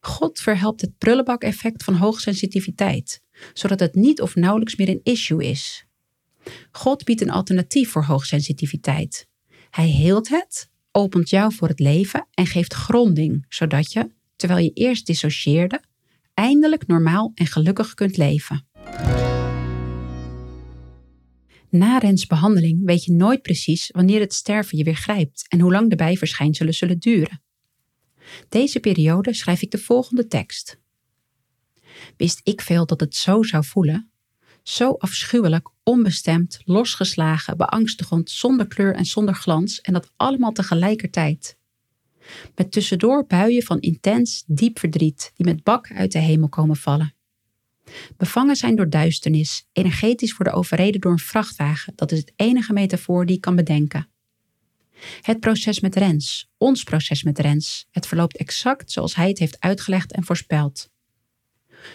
God 0.00 0.40
verhelpt 0.40 0.80
het 0.80 0.98
prullenbak-effect 0.98 1.84
van 1.84 1.94
hoogsensitiviteit, 1.94 3.21
zodat 3.52 3.80
het 3.80 3.94
niet 3.94 4.20
of 4.20 4.34
nauwelijks 4.34 4.76
meer 4.76 4.88
een 4.88 5.00
issue 5.02 5.44
is. 5.44 5.86
God 6.70 7.04
biedt 7.04 7.20
een 7.20 7.30
alternatief 7.30 7.90
voor 7.90 8.04
hoogsensitiviteit. 8.04 9.26
Hij 9.70 9.88
heelt 9.88 10.28
het, 10.28 10.70
opent 10.92 11.30
jou 11.30 11.54
voor 11.54 11.68
het 11.68 11.80
leven 11.80 12.26
en 12.34 12.46
geeft 12.46 12.74
gronding, 12.74 13.46
zodat 13.48 13.92
je, 13.92 14.10
terwijl 14.36 14.64
je 14.64 14.72
eerst 14.72 15.06
dissocieerde, 15.06 15.82
eindelijk 16.34 16.86
normaal 16.86 17.32
en 17.34 17.46
gelukkig 17.46 17.94
kunt 17.94 18.16
leven. 18.16 18.66
Na 21.70 21.98
Rens 21.98 22.26
behandeling 22.26 22.84
weet 22.84 23.04
je 23.04 23.12
nooit 23.12 23.42
precies 23.42 23.90
wanneer 23.90 24.20
het 24.20 24.34
sterven 24.34 24.78
je 24.78 24.84
weer 24.84 24.96
grijpt 24.96 25.44
en 25.48 25.60
hoe 25.60 25.72
lang 25.72 25.90
de 25.90 25.96
bijverschijnselen 25.96 26.74
zullen 26.74 26.98
duren. 26.98 27.42
Deze 28.48 28.80
periode 28.80 29.34
schrijf 29.34 29.62
ik 29.62 29.70
de 29.70 29.78
volgende 29.78 30.26
tekst. 30.26 30.81
Wist 32.16 32.40
ik 32.42 32.60
veel 32.60 32.86
dat 32.86 33.00
het 33.00 33.16
zo 33.16 33.42
zou 33.42 33.64
voelen? 33.64 34.10
Zo 34.62 34.92
afschuwelijk, 34.92 35.68
onbestemd, 35.82 36.60
losgeslagen, 36.64 37.56
beangstigend, 37.56 38.30
zonder 38.30 38.66
kleur 38.66 38.94
en 38.94 39.04
zonder 39.04 39.34
glans 39.34 39.80
en 39.80 39.92
dat 39.92 40.12
allemaal 40.16 40.52
tegelijkertijd. 40.52 41.56
Met 42.54 42.72
tussendoor 42.72 43.26
buien 43.26 43.62
van 43.62 43.80
intens, 43.80 44.44
diep 44.46 44.78
verdriet 44.78 45.32
die 45.34 45.46
met 45.46 45.62
bakken 45.62 45.96
uit 45.96 46.12
de 46.12 46.18
hemel 46.18 46.48
komen 46.48 46.76
vallen. 46.76 47.14
Bevangen 48.16 48.56
zijn 48.56 48.76
door 48.76 48.88
duisternis, 48.88 49.66
energetisch 49.72 50.36
worden 50.36 50.54
overreden 50.54 51.00
door 51.00 51.12
een 51.12 51.18
vrachtwagen, 51.18 51.92
dat 51.96 52.12
is 52.12 52.18
het 52.18 52.32
enige 52.36 52.72
metafoor 52.72 53.26
die 53.26 53.36
ik 53.36 53.40
kan 53.40 53.56
bedenken. 53.56 54.08
Het 55.20 55.40
proces 55.40 55.80
met 55.80 55.96
Rens, 55.96 56.50
ons 56.56 56.82
proces 56.82 57.22
met 57.22 57.38
Rens, 57.38 57.86
het 57.90 58.06
verloopt 58.06 58.36
exact 58.36 58.92
zoals 58.92 59.14
hij 59.14 59.28
het 59.28 59.38
heeft 59.38 59.60
uitgelegd 59.60 60.12
en 60.12 60.24
voorspeld. 60.24 60.90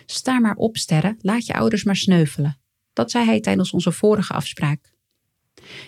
Sta 0.06 0.40
maar 0.40 0.56
op, 0.56 0.78
sterren, 0.78 1.18
laat 1.22 1.46
je 1.46 1.54
ouders 1.54 1.84
maar 1.84 1.96
sneuvelen. 1.96 2.60
Dat 2.94 3.12
zei 3.12 3.26
hij 3.26 3.40
tijdens 3.40 3.72
onze 3.72 3.92
vorige 3.92 4.34
afspraak. 4.34 4.92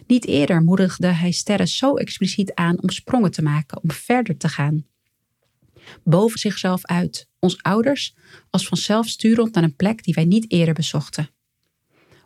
Niet 0.08 0.26
eerder 0.26 0.64
moedigde 0.64 1.08
hij 1.08 1.32
sterren 1.32 1.68
zo 1.68 1.96
expliciet 1.96 2.54
aan 2.54 2.82
om 2.82 2.90
sprongen 2.90 3.32
te 3.32 3.42
maken, 3.42 3.84
om 3.84 3.92
verder 3.92 4.38
te 4.38 4.50
gaan. 4.50 4.86
Boven 6.04 6.40
zichzelf 6.40 6.86
uit, 6.86 7.28
ons 7.40 7.64
ouders 7.64 8.16
als 8.50 8.68
vanzelf 8.68 9.08
sturend 9.08 9.54
naar 9.54 9.64
een 9.64 9.76
plek 9.76 10.04
die 10.04 10.14
wij 10.14 10.26
niet 10.26 10.52
eerder 10.52 10.74
bezochten. 10.74 11.30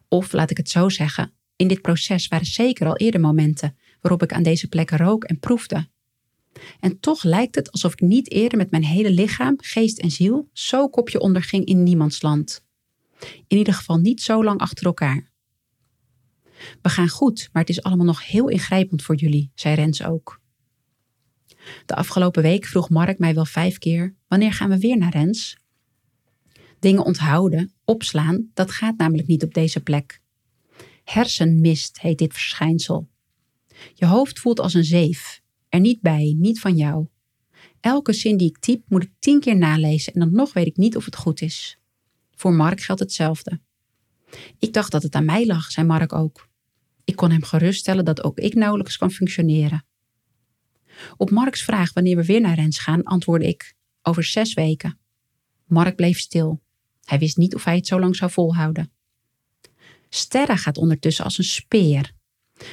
Of 0.07 0.31
laat 0.31 0.51
ik 0.51 0.57
het 0.57 0.69
zo 0.69 0.89
zeggen, 0.89 1.33
in 1.55 1.67
dit 1.67 1.81
proces 1.81 2.27
waren 2.27 2.45
zeker 2.45 2.87
al 2.87 2.97
eerder 2.97 3.21
momenten 3.21 3.77
waarop 4.01 4.23
ik 4.23 4.33
aan 4.33 4.43
deze 4.43 4.67
plekken 4.67 4.97
rook 4.97 5.23
en 5.23 5.39
proefde. 5.39 5.87
En 6.79 6.99
toch 6.99 7.23
lijkt 7.23 7.55
het 7.55 7.71
alsof 7.71 7.91
ik 7.91 7.99
niet 7.99 8.31
eerder 8.31 8.57
met 8.57 8.71
mijn 8.71 8.83
hele 8.83 9.11
lichaam, 9.11 9.55
geest 9.57 9.99
en 9.99 10.11
ziel 10.11 10.49
zo 10.53 10.89
kopje 10.89 11.19
onderging 11.19 11.65
in 11.65 11.83
niemands 11.83 12.21
land. 12.21 12.65
In 13.47 13.57
ieder 13.57 13.73
geval 13.73 13.97
niet 13.97 14.21
zo 14.21 14.43
lang 14.43 14.59
achter 14.59 14.85
elkaar. 14.85 15.31
We 16.81 16.89
gaan 16.89 17.09
goed, 17.09 17.49
maar 17.51 17.61
het 17.61 17.71
is 17.71 17.83
allemaal 17.83 18.05
nog 18.05 18.27
heel 18.27 18.47
ingrijpend 18.47 19.01
voor 19.01 19.15
jullie, 19.15 19.51
zei 19.55 19.75
Rens 19.75 20.03
ook. 20.03 20.41
De 21.85 21.95
afgelopen 21.95 22.41
week 22.41 22.65
vroeg 22.65 22.89
Mark 22.89 23.19
mij 23.19 23.33
wel 23.33 23.45
vijf 23.45 23.77
keer: 23.77 24.15
wanneer 24.27 24.53
gaan 24.53 24.69
we 24.69 24.79
weer 24.79 24.97
naar 24.97 25.11
Rens? 25.11 25.57
Dingen 26.79 27.05
onthouden, 27.05 27.73
opslaan, 27.85 28.49
dat 28.53 28.71
gaat 28.71 28.97
namelijk 28.97 29.27
niet 29.27 29.43
op 29.43 29.53
deze 29.53 29.79
plek. 29.79 30.21
Hersenmist 31.03 32.01
heet 32.01 32.17
dit 32.17 32.33
verschijnsel. 32.33 33.09
Je 33.93 34.05
hoofd 34.05 34.39
voelt 34.39 34.59
als 34.59 34.73
een 34.73 34.83
zeef, 34.83 35.41
er 35.73 35.79
niet 35.79 36.01
bij, 36.01 36.35
niet 36.37 36.59
van 36.59 36.75
jou. 36.75 37.07
Elke 37.79 38.13
zin 38.13 38.37
die 38.37 38.49
ik 38.49 38.57
typ 38.57 38.83
moet 38.87 39.03
ik 39.03 39.11
tien 39.19 39.39
keer 39.39 39.57
nalezen 39.57 40.13
en 40.13 40.19
dan 40.19 40.31
nog 40.31 40.53
weet 40.53 40.67
ik 40.67 40.77
niet 40.77 40.95
of 40.95 41.05
het 41.05 41.15
goed 41.15 41.41
is. 41.41 41.79
Voor 42.35 42.53
Mark 42.53 42.81
geldt 42.81 43.01
hetzelfde. 43.01 43.59
Ik 44.59 44.73
dacht 44.73 44.91
dat 44.91 45.03
het 45.03 45.15
aan 45.15 45.25
mij 45.25 45.45
lag, 45.45 45.71
zei 45.71 45.87
Mark 45.87 46.13
ook. 46.13 46.49
Ik 47.03 47.15
kon 47.15 47.31
hem 47.31 47.43
geruststellen 47.43 48.05
dat 48.05 48.23
ook 48.23 48.39
ik 48.39 48.53
nauwelijks 48.53 48.97
kan 48.97 49.11
functioneren. 49.11 49.85
Op 51.17 51.29
Marks 51.29 51.63
vraag 51.63 51.93
wanneer 51.93 52.15
we 52.15 52.25
weer 52.25 52.41
naar 52.41 52.55
Rens 52.55 52.79
gaan, 52.79 53.03
antwoordde 53.03 53.47
ik: 53.47 53.75
over 54.01 54.23
zes 54.23 54.53
weken. 54.53 54.99
Mark 55.65 55.95
bleef 55.95 56.19
stil. 56.19 56.61
Hij 57.03 57.19
wist 57.19 57.37
niet 57.37 57.55
of 57.55 57.63
hij 57.63 57.75
het 57.75 57.87
zo 57.87 57.99
lang 57.99 58.15
zou 58.15 58.31
volhouden. 58.31 58.91
Sterra 60.09 60.55
gaat 60.55 60.77
ondertussen 60.77 61.25
als 61.25 61.37
een 61.37 61.43
speer. 61.43 62.11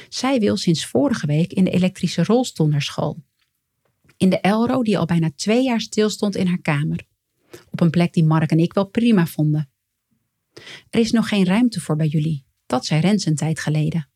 Zij 0.09 0.39
wil 0.39 0.57
sinds 0.57 0.85
vorige 0.85 1.27
week 1.27 1.53
in 1.53 1.63
de 1.63 1.71
elektrische 1.71 2.23
rolstoel 2.23 2.67
naar 2.67 2.81
school. 2.81 3.23
In 4.17 4.29
de 4.29 4.39
Elro 4.39 4.83
die 4.83 4.97
al 4.97 5.05
bijna 5.05 5.31
twee 5.35 5.63
jaar 5.63 5.81
stilstond 5.81 6.35
in 6.35 6.47
haar 6.47 6.61
kamer. 6.61 7.05
Op 7.71 7.81
een 7.81 7.89
plek 7.89 8.13
die 8.13 8.23
Mark 8.23 8.51
en 8.51 8.59
ik 8.59 8.73
wel 8.73 8.85
prima 8.85 9.25
vonden. 9.25 9.69
Er 10.89 10.99
is 10.99 11.11
nog 11.11 11.27
geen 11.27 11.45
ruimte 11.45 11.79
voor 11.79 11.95
bij 11.95 12.07
jullie. 12.07 12.45
Dat 12.65 12.85
zei 12.85 13.01
Rens 13.01 13.25
een 13.25 13.35
tijd 13.35 13.59
geleden. 13.59 14.09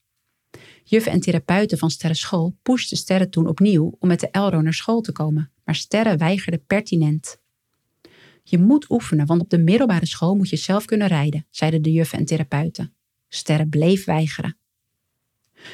Juffen 0.84 1.12
en 1.12 1.19
therapeuten 1.19 1.78
van 1.78 1.89
Sterre 1.89 2.13
School 2.13 2.58
pushten 2.62 2.97
Sterre 2.97 3.30
toen 3.30 3.47
opnieuw 3.47 3.95
om 3.99 4.08
met 4.08 4.19
de 4.19 4.30
Elro 4.30 4.62
naar 4.62 4.73
school 4.73 5.01
te 5.01 5.12
komen, 5.12 5.51
maar 5.63 5.75
Sterre 5.75 6.17
weigerde 6.17 6.58
pertinent. 6.58 7.38
Je 8.43 8.58
moet 8.58 8.89
oefenen, 8.89 9.25
want 9.25 9.41
op 9.41 9.49
de 9.49 9.58
middelbare 9.58 10.06
school 10.06 10.36
moet 10.36 10.49
je 10.49 10.56
zelf 10.56 10.86
kunnen 10.86 11.08
rijden, 11.08 11.47
zeiden 11.49 11.82
de 11.82 11.91
juffen 11.91 12.19
en 12.19 12.25
therapeuten. 12.25 12.95
Sterre 13.28 13.67
bleef 13.67 14.06
weigeren. 14.06 14.58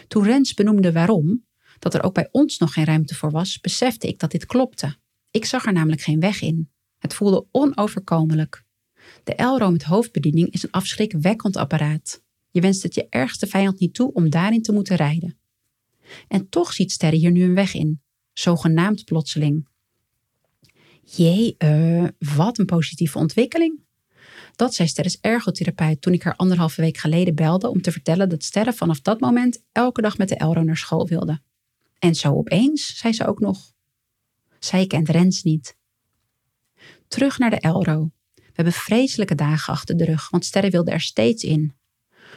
Toen 0.08 0.23
Rens 0.23 0.54
benoemde 0.54 0.91
waarom, 0.91 1.45
dat 1.80 1.93
er 1.93 2.04
ook 2.04 2.13
bij 2.13 2.30
ons 2.32 2.58
nog 2.58 2.73
geen 2.73 2.86
ruimte 2.86 3.15
voor 3.15 3.32
was, 3.32 3.60
besefte 3.60 4.08
ik 4.08 4.19
dat 4.19 4.32
dit 4.32 4.45
klopte. 4.45 4.95
Ik 5.32 5.45
zag 5.45 5.65
er 5.65 5.73
namelijk 5.73 6.01
geen 6.01 6.19
weg 6.19 6.41
in. 6.41 6.69
Het 6.97 7.13
voelde 7.13 7.45
onoverkomelijk. 7.51 8.63
De 9.23 9.36
Elro 9.36 9.71
met 9.71 9.84
hoofdbediening 9.84 10.49
is 10.51 10.63
een 10.63 10.71
afschrikwekkend 10.71 11.56
apparaat. 11.56 12.23
Je 12.49 12.62
wenst 12.62 12.84
het 12.84 12.95
je 12.95 13.08
ergste 13.10 13.47
vijand 13.47 13.80
niet 13.80 13.93
toe 13.93 14.13
om 14.13 14.30
daarin 14.30 14.62
te 14.62 14.71
moeten 14.71 14.95
rijden. 14.95 15.39
En 16.27 16.49
toch 16.49 16.73
ziet 16.73 16.91
Sterre 16.91 17.15
hier 17.15 17.32
nu 17.32 17.43
een 17.43 17.56
weg 17.56 17.73
in, 17.73 18.01
zogenaamd 18.34 19.06
plotseling. 19.06 19.67
Jee, 21.04 21.56
uh, 21.58 22.08
wat 22.36 22.58
een 22.58 22.65
positieve 22.65 23.17
ontwikkeling. 23.17 23.80
Dat 24.55 24.73
zei 24.73 24.87
Sterres 24.87 25.19
ergotherapeut 25.21 26.01
toen 26.01 26.13
ik 26.13 26.23
haar 26.23 26.35
anderhalve 26.35 26.81
week 26.81 26.97
geleden 26.97 27.35
belde 27.35 27.69
om 27.69 27.81
te 27.81 27.91
vertellen 27.91 28.29
dat 28.29 28.43
Sterre 28.43 28.73
vanaf 28.73 29.01
dat 29.01 29.19
moment 29.19 29.63
elke 29.71 30.01
dag 30.01 30.17
met 30.17 30.29
de 30.29 30.35
Elro 30.35 30.63
naar 30.63 30.77
school 30.77 31.07
wilde. 31.07 31.41
En 31.99 32.15
zo 32.15 32.33
opeens, 32.33 32.97
zei 32.97 33.13
ze 33.13 33.25
ook 33.27 33.39
nog. 33.39 33.73
Zij 34.59 34.87
kent 34.87 35.09
Rens 35.09 35.43
niet. 35.43 35.77
Terug 37.07 37.37
naar 37.37 37.49
de 37.49 37.59
Elro. 37.59 38.11
We 38.35 38.51
hebben 38.53 38.73
vreselijke 38.73 39.35
dagen 39.35 39.73
achter 39.73 39.97
de 39.97 40.05
rug, 40.05 40.29
want 40.29 40.45
Sterre 40.45 40.69
wilde 40.69 40.91
er 40.91 41.01
steeds 41.01 41.43
in. 41.43 41.73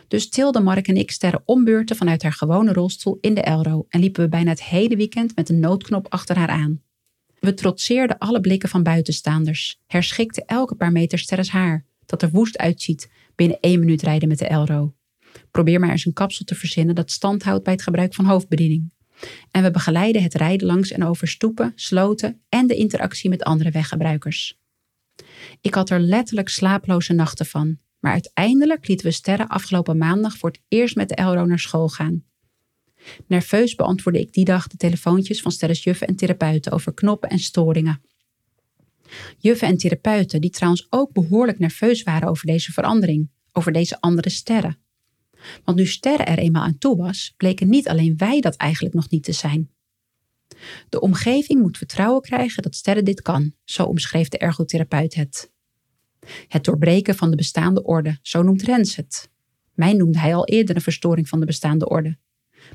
Dus 0.09 0.29
tilden 0.29 0.63
Mark 0.63 0.89
en 0.89 0.97
ik 0.97 1.11
Sterre 1.11 1.43
ombeurten 1.45 1.97
vanuit 1.97 2.23
haar 2.23 2.33
gewone 2.33 2.73
rolstoel 2.73 3.19
in 3.21 3.35
de 3.35 3.41
Elro 3.41 3.87
en 3.89 4.01
liepen 4.01 4.23
we 4.23 4.29
bijna 4.29 4.51
het 4.51 4.63
hele 4.63 4.97
weekend 4.97 5.37
met 5.37 5.49
een 5.49 5.61
noodknop 5.61 6.07
achter 6.09 6.37
haar 6.37 6.49
aan. 6.49 6.83
We 7.41 7.55
trotseerden 7.55 8.19
alle 8.19 8.41
blikken 8.41 8.69
van 8.69 8.83
buitenstaanders, 8.83 9.81
herschikten 9.87 10.45
elke 10.47 10.75
paar 10.75 10.93
meter 10.93 11.19
Sterres 11.19 11.51
haar, 11.51 11.85
dat 12.07 12.23
er 12.23 12.31
woest 12.31 12.59
uitziet 12.59 13.11
binnen 13.35 13.61
één 13.61 13.79
minuut 13.79 14.03
rijden 14.03 14.29
met 14.29 14.39
de 14.39 14.47
Elro. 14.47 14.95
Probeer 15.51 15.81
maar 15.81 15.91
eens 15.91 16.05
een 16.05 16.13
kapsel 16.13 16.45
te 16.45 16.55
verzinnen 16.55 16.95
dat 16.95 17.11
stand 17.11 17.43
houdt 17.43 17.65
bij 17.65 17.73
het 17.73 17.83
gebruik 17.83 18.15
van 18.15 18.25
hoofdbediening. 18.25 18.93
En 19.51 19.63
we 19.63 19.71
begeleiden 19.71 20.23
het 20.23 20.35
rijden 20.35 20.67
langs 20.67 20.91
en 20.91 21.05
over 21.05 21.29
stoepen, 21.29 21.73
sloten 21.75 22.41
en 22.49 22.67
de 22.67 22.75
interactie 22.75 23.31
met 23.31 23.43
andere 23.43 23.71
weggebruikers. 23.71 24.59
Ik 25.61 25.75
had 25.75 25.91
er 25.91 26.01
letterlijk 26.01 26.49
slaaploze 26.49 27.13
nachten 27.13 27.47
van, 27.47 27.79
maar 28.01 28.13
uiteindelijk 28.13 28.89
lieten 28.89 29.07
we 29.07 29.13
Sterren 29.13 29.49
afgelopen 29.49 29.99
maandag 29.99 30.37
voor 30.37 30.51
het 30.51 30.61
eerst 30.69 30.97
met 30.97 31.09
de 31.09 31.15
Elro 31.15 31.45
naar 31.45 31.59
school 31.59 31.89
gaan. 31.89 32.25
Nerveus 33.27 33.75
beantwoordde 33.75 34.23
ik 34.23 34.33
die 34.33 34.45
dag 34.45 34.67
de 34.67 34.77
telefoontjes 34.77 35.43
van 35.43 35.53
Sterres 35.53 35.85
juffen 35.85 36.07
en 36.07 36.17
therapeuten 36.17 36.73
over 36.73 36.95
knoppen 36.95 37.29
en 37.29 37.39
storingen. 37.39 38.01
Juffen 39.39 39.69
en 39.69 39.77
therapeuten 39.77 40.41
die 40.41 40.51
trouwens 40.51 40.87
ook 40.91 41.13
behoorlijk 41.13 41.59
nerveus 41.59 42.03
waren 42.03 42.29
over 42.29 42.47
deze 42.47 42.73
verandering, 42.73 43.31
over 43.53 43.73
deze 43.73 44.01
andere 44.01 44.31
sterren. 44.31 44.79
Want 45.65 45.79
nu 45.79 45.87
sterren 45.87 46.27
er 46.27 46.39
eenmaal 46.39 46.63
aan 46.63 46.79
toe 46.79 46.97
was, 46.97 47.35
bleken 47.37 47.69
niet 47.69 47.89
alleen 47.89 48.17
wij 48.17 48.41
dat 48.41 48.57
eigenlijk 48.57 48.95
nog 48.95 49.11
niet 49.11 49.25
te 49.25 49.33
zijn. 49.33 49.71
De 50.89 51.01
omgeving 51.01 51.61
moet 51.61 51.79
vertrouwen 51.79 52.23
krijgen 52.23 52.63
dat 52.63 52.75
sterren 52.75 53.05
dit 53.05 53.23
kan, 53.23 53.55
zo 53.65 53.85
omschreef 53.85 54.29
de 54.29 54.39
ergotherapeut 54.39 55.15
het. 55.15 55.53
Het 56.49 56.65
doorbreken 56.65 57.15
van 57.15 57.31
de 57.31 57.37
bestaande 57.37 57.83
orde, 57.83 58.19
zo 58.23 58.43
noemt 58.43 58.63
Rens 58.63 58.97
het. 58.97 59.31
Mij 59.75 59.93
noemde 59.93 60.19
hij 60.19 60.35
al 60.35 60.47
eerder 60.47 60.77
een 60.77 60.83
verstoring 60.83 61.29
van 61.29 61.41
de 61.41 61.47
bestaande 61.47 61.89
orde. 61.89 62.19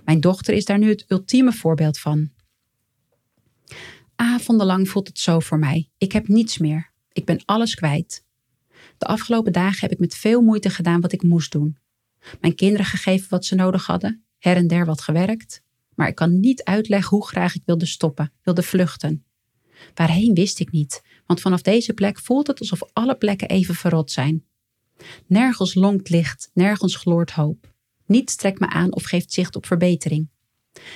Mijn 0.06 0.20
dochter 0.20 0.54
is 0.54 0.66
daar 0.66 0.78
nu 0.78 0.90
het 0.90 1.06
ultieme 1.08 1.52
voorbeeld 1.52 2.00
van. 2.00 2.32
Avondenlang 4.22 4.90
voelt 4.90 5.08
het 5.08 5.20
zo 5.20 5.40
voor 5.40 5.60
mij. 5.60 5.90
Ik 5.98 6.12
heb 6.12 6.28
niets 6.28 6.58
meer. 6.58 6.92
Ik 7.12 7.26
ben 7.26 7.42
alles 7.46 7.76
kwijt. 7.76 8.26
De 8.98 9.06
afgelopen 9.06 9.52
dagen 9.52 9.80
heb 9.80 9.92
ik 9.92 10.00
met 10.00 10.16
veel 10.16 10.42
moeite 10.42 10.70
gedaan 10.70 11.02
wat 11.02 11.12
ik 11.12 11.24
moest 11.24 11.52
doen. 11.52 11.78
Mijn 12.42 12.56
kinderen 12.56 12.86
gegeven 12.86 13.30
wat 13.30 13.46
ze 13.46 13.56
nodig 13.56 13.86
hadden, 13.86 14.24
her 14.38 14.56
en 14.56 14.68
der 14.68 14.86
wat 14.86 15.02
gewerkt. 15.02 15.64
Maar 15.96 16.08
ik 16.08 16.16
kan 16.16 16.40
niet 16.40 16.64
uitleggen 16.64 17.18
hoe 17.18 17.28
graag 17.28 17.56
ik 17.56 17.62
wilde 17.66 17.86
stoppen, 17.86 18.32
wilde 18.44 18.64
vluchten. 18.64 19.26
Waarheen 19.94 20.34
wist 20.34 20.60
ik 20.60 20.72
niet, 20.72 21.02
want 21.26 21.42
vanaf 21.42 21.62
deze 21.62 21.94
plek 21.94 22.20
voelt 22.20 22.48
het 22.48 22.60
alsof 22.60 22.82
alle 22.94 23.16
plekken 23.16 23.50
even 23.50 23.76
verrot 23.76 24.12
zijn. 24.12 24.46
Nergens 25.28 25.74
lonkt 25.74 26.10
licht, 26.10 26.50
nergens 26.54 26.96
gloort 26.96 27.32
hoop. 27.32 27.74
Niets 28.06 28.36
trekt 28.36 28.60
me 28.60 28.68
aan 28.68 28.94
of 28.94 29.04
geeft 29.04 29.34
zicht 29.34 29.56
op 29.56 29.66
verbetering. 29.66 30.30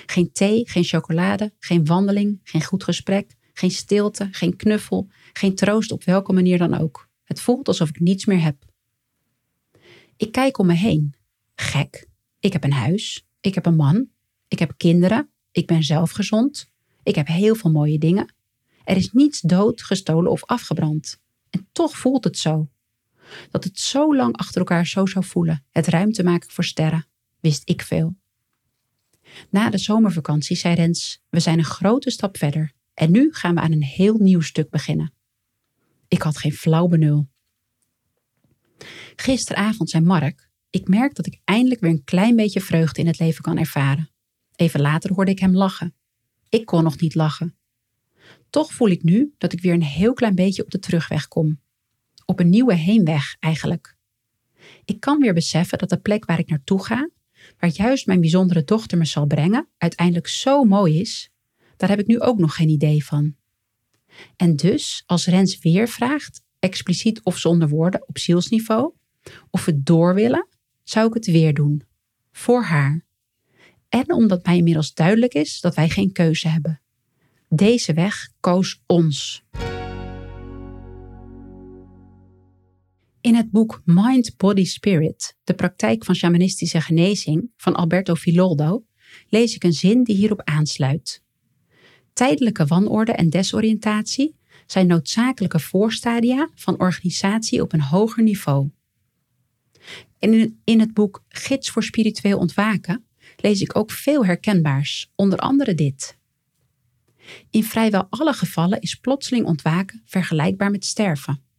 Geen 0.06 0.32
thee, 0.32 0.70
geen 0.70 0.84
chocolade, 0.84 1.54
geen 1.60 1.86
wandeling, 1.86 2.40
geen 2.44 2.64
goed 2.64 2.84
gesprek, 2.84 3.36
geen 3.54 3.72
stilte, 3.72 4.28
geen 4.32 4.56
knuffel, 4.56 5.08
geen 5.34 5.56
troost 5.56 5.92
op 5.92 6.04
welke 6.04 6.34
manier 6.34 6.58
dan 6.58 6.80
ook. 6.80 7.10
Het 7.24 7.42
voelt 7.42 7.68
alsof 7.68 7.90
ik 7.90 8.00
niets 8.00 8.26
meer 8.26 8.42
heb. 8.42 8.66
Ik 10.18 10.32
kijk 10.32 10.58
om 10.58 10.66
me 10.66 10.74
heen. 10.74 11.14
Gek. 11.56 12.08
Ik 12.40 12.54
heb 12.54 12.64
een 12.64 12.74
huis. 12.74 13.26
Ik 13.42 13.56
heb 13.56 13.66
een 13.66 13.76
man. 13.76 14.08
Ik 14.48 14.60
heb 14.60 14.74
kinderen. 14.78 15.30
Ik 15.52 15.68
ben 15.68 15.84
zelf 15.84 16.12
gezond. 16.12 16.72
Ik 17.04 17.16
heb 17.16 17.28
heel 17.28 17.56
veel 17.56 17.72
mooie 17.72 17.98
dingen. 17.98 18.34
Er 18.84 18.96
is 18.96 19.12
niets 19.12 19.42
dood, 19.42 19.82
gestolen 19.82 20.32
of 20.32 20.46
afgebrand. 20.46 21.20
En 21.50 21.68
toch 21.72 21.98
voelt 21.98 22.24
het 22.24 22.38
zo. 22.38 22.70
Dat 23.52 23.64
het 23.64 23.80
zo 23.80 24.16
lang 24.16 24.38
achter 24.38 24.58
elkaar 24.58 24.88
zo 24.88 25.06
zou 25.06 25.26
voelen, 25.26 25.66
het 25.72 25.88
ruimte 25.88 26.24
maken 26.24 26.50
voor 26.52 26.64
sterren, 26.64 27.06
wist 27.40 27.70
ik 27.70 27.82
veel. 27.82 28.16
Na 29.50 29.70
de 29.70 29.78
zomervakantie 29.78 30.56
zei 30.56 30.76
Rens: 30.76 31.22
We 31.30 31.40
zijn 31.40 31.58
een 31.58 31.64
grote 31.64 32.10
stap 32.10 32.38
verder 32.38 32.74
en 32.94 33.12
nu 33.12 33.34
gaan 33.34 33.56
we 33.56 33.62
aan 33.62 33.72
een 33.72 33.84
heel 33.84 34.18
nieuw 34.18 34.42
stuk 34.42 34.70
beginnen. 34.70 35.14
Ik 36.08 36.22
had 36.22 36.38
geen 36.38 36.54
flauw 36.54 36.88
benul. 36.88 37.28
Gisteravond 39.16 39.90
zei 39.90 40.04
Mark: 40.04 40.50
Ik 40.70 40.88
merk 40.88 41.16
dat 41.16 41.26
ik 41.26 41.40
eindelijk 41.44 41.82
weer 41.82 41.92
een 41.92 42.04
klein 42.04 42.36
beetje 42.36 42.62
vreugde 42.62 43.02
in 43.02 43.08
het 43.08 43.20
leven 43.20 43.44
kan 43.44 43.58
ervaren. 43.58 44.10
Even 44.56 44.82
later 44.82 45.14
hoorde 45.14 45.32
ik 45.32 45.40
hem 45.40 45.56
lachen. 45.56 45.96
Ik 46.50 46.66
kon 46.66 46.84
nog 46.84 47.00
niet 47.00 47.16
lachen. 47.16 47.58
Toch 48.50 48.74
voel 48.74 48.90
ik 48.90 49.04
nu 49.04 49.34
dat 49.38 49.54
ik 49.54 49.62
weer 49.62 49.74
een 49.74 49.84
heel 49.84 50.14
klein 50.14 50.36
beetje 50.36 50.64
op 50.64 50.72
de 50.72 50.80
terugweg 50.80 51.28
kom. 51.28 51.62
Op 52.26 52.40
een 52.40 52.50
nieuwe 52.50 52.76
heenweg 52.76 53.36
eigenlijk. 53.40 53.96
Ik 54.86 55.00
kan 55.00 55.20
weer 55.20 55.34
beseffen 55.34 55.78
dat 55.78 55.90
de 55.90 56.00
plek 56.00 56.26
waar 56.26 56.40
ik 56.40 56.50
naartoe 56.50 56.84
ga, 56.84 57.10
waar 57.64 57.72
juist 57.74 58.06
mijn 58.06 58.20
bijzondere 58.20 58.64
dochter 58.64 58.98
me 58.98 59.06
zal 59.06 59.26
brengen, 59.26 59.68
uiteindelijk 59.78 60.28
zo 60.28 60.64
mooi 60.64 61.00
is, 61.00 61.32
daar 61.78 61.90
heb 61.90 62.00
ik 62.00 62.08
nu 62.08 62.20
ook 62.20 62.38
nog 62.38 62.56
geen 62.56 62.70
idee 62.70 63.06
van. 63.06 63.36
En 64.36 64.56
dus, 64.56 65.04
als 65.06 65.26
Rens 65.26 65.60
weer 65.60 65.88
vraagt, 65.88 66.44
expliciet 66.60 67.24
of 67.24 67.38
zonder 67.38 67.70
woorden 67.70 68.08
op 68.08 68.18
zielsniveau, 68.18 68.94
of 69.50 69.66
we 69.66 69.84
door 69.84 70.14
willen, 70.14 70.48
zou 70.84 71.08
ik 71.08 71.14
het 71.14 71.26
weer 71.26 71.54
doen. 71.54 71.84
Voor 72.32 72.64
haar. 72.64 73.06
En 73.90 74.14
omdat 74.14 74.46
mij 74.46 74.58
inmiddels 74.58 74.94
duidelijk 74.94 75.34
is 75.34 75.62
dat 75.62 75.76
wij 75.76 75.90
geen 75.90 76.12
keuze 76.12 76.48
hebben. 76.48 76.82
Deze 77.50 77.94
weg 77.94 78.30
koos 78.40 78.82
ons. 78.86 79.44
In 83.24 83.36
het 83.36 83.52
boek 83.52 83.82
Mind, 83.86 84.38
Body, 84.38 84.64
Spirit, 84.64 85.38
de 85.44 85.54
praktijk 85.54 86.06
van 86.06 86.16
shamanistische 86.16 86.82
genezing 86.82 87.52
van 87.58 87.76
Alberto 87.76 88.16
Filoldo, 88.16 88.86
lees 89.30 89.56
ik 89.56 89.64
een 89.64 89.74
zin 89.74 90.04
die 90.04 90.16
hierop 90.16 90.42
aansluit. 90.44 91.24
Tijdelijke 92.14 92.66
wanorde 92.66 93.12
en 93.12 93.30
desoriëntatie 93.30 94.36
zijn 94.66 94.88
noodzakelijke 94.88 95.60
voorstadia 95.60 96.50
van 96.56 96.80
organisatie 96.80 97.62
op 97.62 97.74
een 97.74 97.82
hoger 97.82 98.24
niveau. 98.24 98.70
In 100.64 100.80
het 100.80 100.94
boek 100.94 101.24
Gids 101.28 101.70
voor 101.70 101.84
Spiritueel 101.84 102.38
Ontwaken 102.38 103.06
lees 103.36 103.62
ik 103.62 103.78
ook 103.78 103.92
veel 103.92 104.26
herkenbaars, 104.26 105.12
onder 105.16 105.40
andere 105.40 105.76
dit. 105.76 106.18
In 107.50 107.64
vrijwel 107.64 108.08
alle 108.10 108.34
gevallen 108.34 108.82
is 108.82 108.96
plotseling 108.96 109.46
ontwaken 109.46 110.02
vergelijkbaar 110.06 110.72
met 110.72 110.86
sterven. 110.86 111.52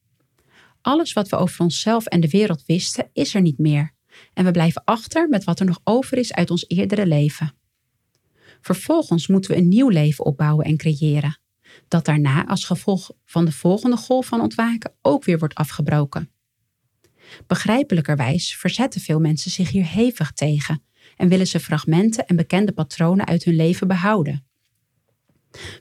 Alles 0.84 1.12
wat 1.12 1.28
we 1.28 1.36
over 1.36 1.60
onszelf 1.60 2.06
en 2.06 2.20
de 2.20 2.28
wereld 2.28 2.62
wisten, 2.66 3.10
is 3.12 3.34
er 3.34 3.40
niet 3.40 3.58
meer. 3.58 3.94
En 4.34 4.44
we 4.44 4.50
blijven 4.50 4.82
achter 4.84 5.28
met 5.28 5.44
wat 5.44 5.60
er 5.60 5.66
nog 5.66 5.80
over 5.84 6.18
is 6.18 6.32
uit 6.32 6.50
ons 6.50 6.64
eerdere 6.68 7.06
leven. 7.06 7.52
Vervolgens 8.60 9.26
moeten 9.26 9.50
we 9.50 9.56
een 9.56 9.68
nieuw 9.68 9.88
leven 9.88 10.24
opbouwen 10.24 10.64
en 10.64 10.76
creëren, 10.76 11.38
dat 11.88 12.04
daarna 12.04 12.46
als 12.46 12.64
gevolg 12.64 13.10
van 13.24 13.44
de 13.44 13.52
volgende 13.52 13.96
golf 13.96 14.26
van 14.26 14.40
ontwaken 14.40 14.94
ook 15.02 15.24
weer 15.24 15.38
wordt 15.38 15.54
afgebroken. 15.54 16.30
Begrijpelijkerwijs 17.46 18.56
verzetten 18.56 19.00
veel 19.00 19.20
mensen 19.20 19.50
zich 19.50 19.70
hier 19.70 19.86
hevig 19.86 20.32
tegen 20.32 20.82
en 21.16 21.28
willen 21.28 21.46
ze 21.46 21.60
fragmenten 21.60 22.26
en 22.26 22.36
bekende 22.36 22.72
patronen 22.72 23.26
uit 23.26 23.44
hun 23.44 23.56
leven 23.56 23.88
behouden. 23.88 24.46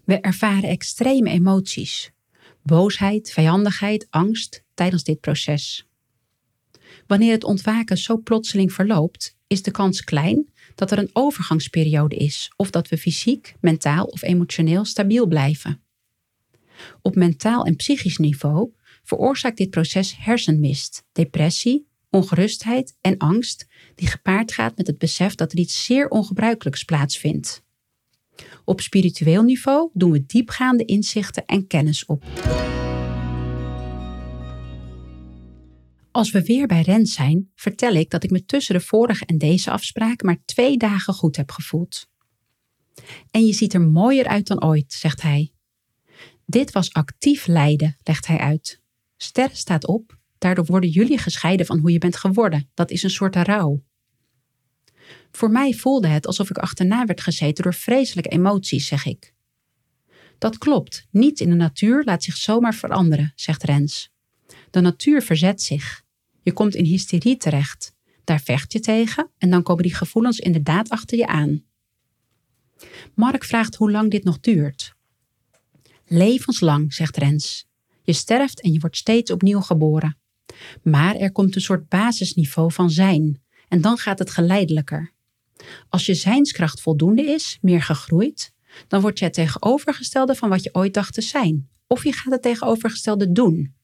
We 0.05 0.19
ervaren 0.19 0.69
extreme 0.69 1.29
emoties, 1.29 2.12
boosheid, 2.63 3.32
vijandigheid, 3.32 4.08
angst 4.10 4.63
tijdens 4.73 5.04
dit 5.04 5.19
proces. 5.19 5.88
Wanneer 7.08 7.32
het 7.32 7.43
ontwaken 7.43 7.97
zo 7.97 8.17
plotseling 8.17 8.73
verloopt, 8.73 9.38
is 9.47 9.62
de 9.62 9.71
kans 9.71 10.04
klein 10.04 10.52
dat 10.76 10.91
er 10.91 10.97
een 10.97 11.10
overgangsperiode 11.13 12.15
is 12.15 12.52
of 12.56 12.69
dat 12.69 12.88
we 12.88 12.97
fysiek, 12.97 13.56
mentaal 13.62 14.06
of 14.06 14.21
emotioneel 14.21 14.86
stabiel 14.86 15.28
blijven. 15.28 15.84
Op 17.02 17.15
mentaal 17.15 17.65
en 17.65 17.76
psychisch 17.76 18.17
niveau 18.17 18.71
veroorzaakt 19.04 19.58
dit 19.58 19.69
proces 19.69 20.15
hersenmist, 20.17 21.04
depressie, 21.12 21.88
ongerustheid 22.10 22.97
en 23.02 23.17
angst, 23.17 23.67
die 23.95 24.08
gepaard 24.08 24.52
gaat 24.54 24.78
met 24.78 24.88
het 24.88 24.97
besef 24.97 25.36
dat 25.36 25.52
er 25.52 25.58
iets 25.58 25.86
zeer 25.86 26.08
ongebruikelijks 26.08 26.84
plaatsvindt. 26.84 27.62
Op 28.65 28.82
spiritueel 28.82 29.43
niveau 29.43 29.89
doen 29.93 30.12
we 30.12 30.26
diepgaande 30.26 30.86
inzichten 30.86 31.46
en 31.46 31.67
kennis 31.67 32.06
op. 32.06 32.24
Als 36.12 36.32
we 36.32 36.43
weer 36.43 36.67
bij 36.67 36.82
Rens 36.82 37.13
zijn, 37.13 37.52
vertel 37.56 37.93
ik 37.93 38.10
dat 38.10 38.24
ik 38.24 38.32
me 38.32 38.46
tussen 38.46 38.76
de 38.76 38.82
vorige 38.82 39.26
en 39.26 39.38
deze 39.38 39.72
afspraak 39.72 40.22
maar 40.24 40.38
twee 40.46 40.78
dagen 40.78 41.13
goed 41.13 41.36
heb 41.36 41.52
gevoeld. 41.52 42.08
En 43.32 43.46
je 43.46 43.54
ziet 43.54 43.74
er 43.74 43.82
mooier 43.82 44.28
uit 44.28 44.48
dan 44.48 44.63
ooit, 44.63 44.93
zegt 44.93 45.22
hij. 45.22 45.52
Dit 46.46 46.72
was 46.72 46.93
actief 46.93 47.48
lijden, 47.48 47.98
legt 48.04 48.28
hij 48.28 48.38
uit. 48.38 48.82
Ster 49.17 49.50
staat 49.54 49.88
op, 49.88 50.17
daardoor 50.38 50.65
worden 50.65 50.89
jullie 50.89 51.17
gescheiden 51.17 51.65
van 51.65 51.80
hoe 51.80 51.91
je 51.91 51.98
bent 51.98 52.15
geworden. 52.15 52.69
Dat 52.74 52.91
is 52.91 53.04
een 53.04 53.10
soort 53.10 53.36
rouw. 53.36 53.84
Voor 55.36 55.52
mij 55.52 55.74
voelde 55.74 56.08
het 56.08 56.28
alsof 56.28 56.50
ik 56.50 56.58
achterna 56.58 57.06
werd 57.06 57.22
gezeten 57.22 57.63
door 57.63 57.74
vreselijke 57.74 58.30
emoties, 58.30 58.88
zeg 58.88 59.06
ik. 59.06 59.34
Dat 60.38 60.58
klopt, 60.58 61.08
niets 61.12 61.41
in 61.41 61.50
de 61.50 61.56
natuur 61.56 62.04
laat 62.04 62.24
zich 62.24 62.36
zomaar 62.36 62.74
veranderen, 62.74 63.34
zegt 63.36 63.63
Rens. 63.63 64.12
De 64.69 64.80
natuur 64.80 65.22
verzet 65.22 65.62
zich. 65.62 66.04
Je 66.41 66.54
komt 66.54 66.76
in 66.76 66.86
hysterie 66.86 67.38
terecht. 67.38 67.93
Daar 68.24 68.41
vecht 68.41 68.74
je 68.74 68.80
tegen 68.80 69.30
en 69.38 69.50
dan 69.50 69.63
komen 69.63 69.84
die 69.84 69.96
gevoelens 69.96 70.39
inderdaad 70.39 70.89
achter 70.89 71.17
je 71.17 71.28
aan. 71.28 71.63
Mark 73.15 73.43
vraagt 73.43 73.76
hoe 73.76 73.91
lang 73.91 74.12
dit 74.12 74.24
nog 74.24 74.39
duurt. 74.39 74.93
Levenslang, 76.06 76.93
zegt 76.93 77.17
Rens. 77.17 77.65
Je 78.04 78.13
sterft 78.13 78.62
en 78.62 78.72
je 78.72 78.80
wordt 78.80 78.98
steeds 78.98 79.32
opnieuw 79.32 79.62
geboren. 79.62 80.17
Maar 80.82 81.15
er 81.15 81.32
komt 81.32 81.56
een 81.56 81.62
soort 81.62 81.88
basisniveau 81.89 82.72
van 82.72 82.89
zijn 82.89 83.41
en 83.67 83.82
dan 83.82 83.98
gaat 83.98 84.19
het 84.19 84.30
geleidelijker. 84.30 85.12
Als 85.89 86.06
je 86.06 86.13
zijnskracht 86.13 86.82
voldoende 86.82 87.23
is, 87.26 87.58
meer 87.62 87.82
gegroeid, 87.82 88.54
dan 88.88 89.02
word 89.02 89.19
je 89.19 89.26
het 89.26 89.34
tegenovergestelde 89.34 90.36
van 90.36 90.49
wat 90.49 90.63
je 90.63 90.73
ooit 90.73 90.93
dacht 90.93 91.13
te 91.13 91.21
zijn. 91.21 91.69
Of 91.88 92.04
je 92.04 92.13
gaat 92.13 92.34
het 92.34 92.41
tegenovergestelde 92.41 93.32
doen. 93.32 93.76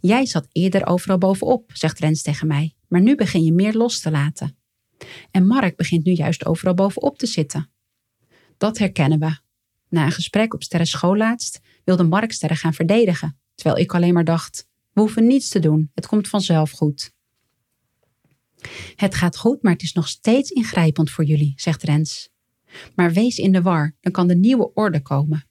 Jij 0.00 0.26
zat 0.26 0.46
eerder 0.52 0.86
overal 0.86 1.18
bovenop, 1.18 1.70
zegt 1.74 1.98
Rens 1.98 2.22
tegen 2.22 2.46
mij, 2.46 2.74
maar 2.88 3.00
nu 3.00 3.14
begin 3.14 3.44
je 3.44 3.52
meer 3.52 3.74
los 3.74 4.00
te 4.00 4.10
laten. 4.10 4.56
En 5.30 5.46
Mark 5.46 5.76
begint 5.76 6.04
nu 6.04 6.12
juist 6.12 6.46
overal 6.46 6.74
bovenop 6.74 7.18
te 7.18 7.26
zitten. 7.26 7.70
Dat 8.56 8.78
herkennen 8.78 9.18
we. 9.18 9.38
Na 9.88 10.04
een 10.04 10.12
gesprek 10.12 10.54
op 10.54 10.62
Sterren 10.62 10.86
school 10.86 11.16
laatst 11.16 11.60
wilde 11.84 12.02
Mark 12.02 12.32
Sterren 12.32 12.56
gaan 12.56 12.74
verdedigen, 12.74 13.38
terwijl 13.54 13.82
ik 13.82 13.94
alleen 13.94 14.14
maar 14.14 14.24
dacht: 14.24 14.68
we 14.92 15.00
hoeven 15.00 15.26
niets 15.26 15.48
te 15.48 15.58
doen, 15.58 15.90
het 15.94 16.06
komt 16.06 16.28
vanzelf 16.28 16.70
goed. 16.70 17.14
Het 18.94 19.14
gaat 19.14 19.36
goed, 19.36 19.62
maar 19.62 19.72
het 19.72 19.82
is 19.82 19.92
nog 19.92 20.08
steeds 20.08 20.50
ingrijpend 20.50 21.10
voor 21.10 21.24
jullie, 21.24 21.52
zegt 21.56 21.82
Rens. 21.82 22.28
Maar 22.94 23.12
wees 23.12 23.38
in 23.38 23.52
de 23.52 23.62
war, 23.62 23.96
dan 24.00 24.12
kan 24.12 24.26
de 24.26 24.36
nieuwe 24.36 24.72
orde 24.74 25.02
komen. 25.02 25.46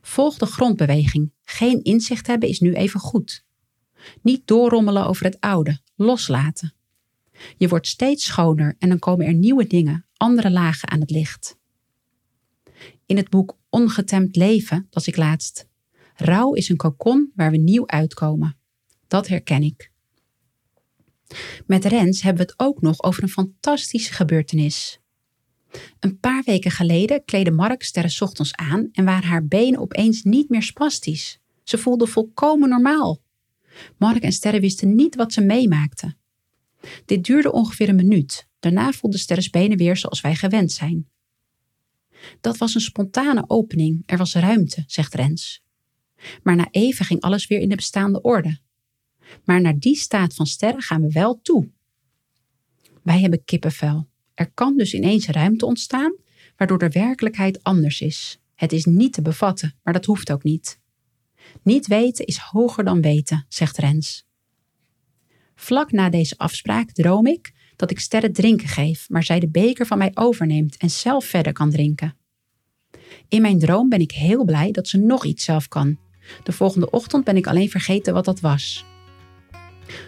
Volg 0.00 0.38
de 0.38 0.46
grondbeweging. 0.46 1.32
Geen 1.44 1.82
inzicht 1.82 2.26
hebben 2.26 2.48
is 2.48 2.60
nu 2.60 2.72
even 2.72 3.00
goed. 3.00 3.44
Niet 4.22 4.46
doorrommelen 4.46 5.06
over 5.06 5.24
het 5.24 5.40
oude, 5.40 5.80
loslaten. 5.94 6.74
Je 7.56 7.68
wordt 7.68 7.86
steeds 7.86 8.24
schoner 8.24 8.76
en 8.78 8.88
dan 8.88 8.98
komen 8.98 9.26
er 9.26 9.34
nieuwe 9.34 9.66
dingen, 9.66 10.06
andere 10.16 10.50
lagen 10.50 10.88
aan 10.88 11.00
het 11.00 11.10
licht. 11.10 11.58
In 13.06 13.16
het 13.16 13.30
boek 13.30 13.56
Ongetemd 13.76 14.36
leven 14.36 14.86
las 14.90 15.06
ik 15.06 15.16
laatst. 15.16 15.68
Rouw 16.14 16.52
is 16.52 16.68
een 16.68 16.76
kokon 16.76 17.32
waar 17.34 17.50
we 17.50 17.56
nieuw 17.56 17.86
uitkomen. 17.86 18.56
Dat 19.06 19.28
herken 19.28 19.62
ik. 19.62 19.92
Met 21.66 21.84
Rens 21.84 22.22
hebben 22.22 22.46
we 22.46 22.52
het 22.52 22.60
ook 22.60 22.80
nog 22.80 23.02
over 23.02 23.22
een 23.22 23.28
fantastische 23.28 24.12
gebeurtenis. 24.12 25.00
Een 26.00 26.20
paar 26.20 26.42
weken 26.44 26.70
geleden 26.70 27.24
kleedde 27.24 27.50
Mark 27.50 27.82
Sterren 27.82 28.22
ochtends 28.22 28.54
aan 28.54 28.88
en 28.92 29.04
waren 29.04 29.28
haar 29.28 29.46
benen 29.46 29.80
opeens 29.80 30.22
niet 30.22 30.48
meer 30.48 30.62
spastisch. 30.62 31.38
Ze 31.64 31.78
voelde 31.78 32.06
volkomen 32.06 32.68
normaal. 32.68 33.22
Mark 33.98 34.22
en 34.22 34.32
Sterre 34.32 34.60
wisten 34.60 34.94
niet 34.94 35.14
wat 35.14 35.32
ze 35.32 35.40
meemaakten. 35.40 36.16
Dit 37.04 37.24
duurde 37.24 37.52
ongeveer 37.52 37.88
een 37.88 37.96
minuut. 37.96 38.48
Daarna 38.58 38.92
voelde 38.92 39.18
Sterres 39.18 39.50
benen 39.50 39.76
weer 39.76 39.96
zoals 39.96 40.20
wij 40.20 40.34
gewend 40.34 40.72
zijn. 40.72 41.08
Dat 42.40 42.56
was 42.56 42.74
een 42.74 42.80
spontane 42.80 43.44
opening, 43.46 44.02
er 44.06 44.18
was 44.18 44.34
ruimte, 44.34 44.84
zegt 44.86 45.14
Rens. 45.14 45.62
Maar 46.42 46.56
na 46.56 46.68
even 46.70 47.04
ging 47.04 47.20
alles 47.20 47.46
weer 47.46 47.60
in 47.60 47.68
de 47.68 47.74
bestaande 47.74 48.20
orde. 48.20 48.58
Maar 49.44 49.60
naar 49.60 49.78
die 49.78 49.96
staat 49.96 50.34
van 50.34 50.46
sterren 50.46 50.82
gaan 50.82 51.02
we 51.02 51.12
wel 51.12 51.40
toe. 51.42 51.68
Wij 53.02 53.20
hebben 53.20 53.44
kippenvel. 53.44 54.08
Er 54.34 54.50
kan 54.50 54.76
dus 54.76 54.94
ineens 54.94 55.26
ruimte 55.26 55.66
ontstaan, 55.66 56.14
waardoor 56.56 56.78
de 56.78 56.88
werkelijkheid 56.88 57.62
anders 57.62 58.00
is. 58.00 58.40
Het 58.54 58.72
is 58.72 58.84
niet 58.84 59.12
te 59.12 59.22
bevatten, 59.22 59.74
maar 59.82 59.92
dat 59.92 60.04
hoeft 60.04 60.32
ook 60.32 60.42
niet. 60.42 60.80
Niet 61.62 61.86
weten 61.86 62.26
is 62.26 62.36
hoger 62.36 62.84
dan 62.84 63.00
weten, 63.00 63.46
zegt 63.48 63.76
Rens. 63.76 64.26
Vlak 65.54 65.92
na 65.92 66.08
deze 66.10 66.38
afspraak 66.38 66.90
droom 66.92 67.26
ik 67.26 67.52
dat 67.76 67.90
ik 67.90 68.00
sterren 68.00 68.32
drinken 68.32 68.68
geef, 68.68 69.08
maar 69.08 69.22
zij 69.22 69.40
de 69.40 69.48
beker 69.48 69.86
van 69.86 69.98
mij 69.98 70.10
overneemt 70.14 70.76
en 70.76 70.90
zelf 70.90 71.24
verder 71.24 71.52
kan 71.52 71.70
drinken. 71.70 72.16
In 73.28 73.42
mijn 73.42 73.58
droom 73.58 73.88
ben 73.88 74.00
ik 74.00 74.12
heel 74.12 74.44
blij 74.44 74.70
dat 74.70 74.88
ze 74.88 74.98
nog 74.98 75.24
iets 75.24 75.44
zelf 75.44 75.68
kan. 75.68 75.98
De 76.42 76.52
volgende 76.52 76.90
ochtend 76.90 77.24
ben 77.24 77.36
ik 77.36 77.46
alleen 77.46 77.70
vergeten 77.70 78.14
wat 78.14 78.24
dat 78.24 78.40
was. 78.40 78.84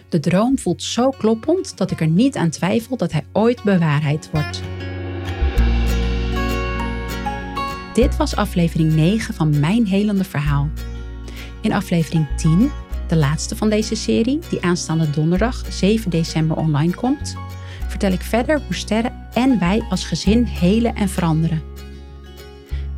De 0.09 0.19
droom 0.19 0.59
voelt 0.59 0.83
zo 0.83 1.09
kloppend 1.09 1.77
dat 1.77 1.91
ik 1.91 2.01
er 2.01 2.07
niet 2.07 2.35
aan 2.35 2.49
twijfel 2.49 2.97
dat 2.97 3.11
hij 3.11 3.25
ooit 3.31 3.63
bewaarheid 3.63 4.29
wordt. 4.31 4.61
Dit 7.93 8.17
was 8.17 8.35
aflevering 8.35 8.93
9 8.93 9.33
van 9.33 9.59
Mijn 9.59 9.85
Helende 9.85 10.23
Verhaal. 10.23 10.69
In 11.61 11.73
aflevering 11.73 12.27
10, 12.37 12.71
de 13.07 13.15
laatste 13.15 13.55
van 13.55 13.69
deze 13.69 13.95
serie, 13.95 14.39
die 14.49 14.61
aanstaande 14.61 15.09
donderdag 15.09 15.63
7 15.69 16.11
december 16.11 16.57
online 16.57 16.93
komt, 16.93 17.35
vertel 17.87 18.11
ik 18.11 18.21
verder 18.21 18.61
hoe 18.65 18.75
sterren 18.75 19.27
en 19.33 19.59
wij 19.59 19.85
als 19.89 20.05
gezin 20.05 20.43
helen 20.45 20.95
en 20.95 21.09
veranderen. 21.09 21.61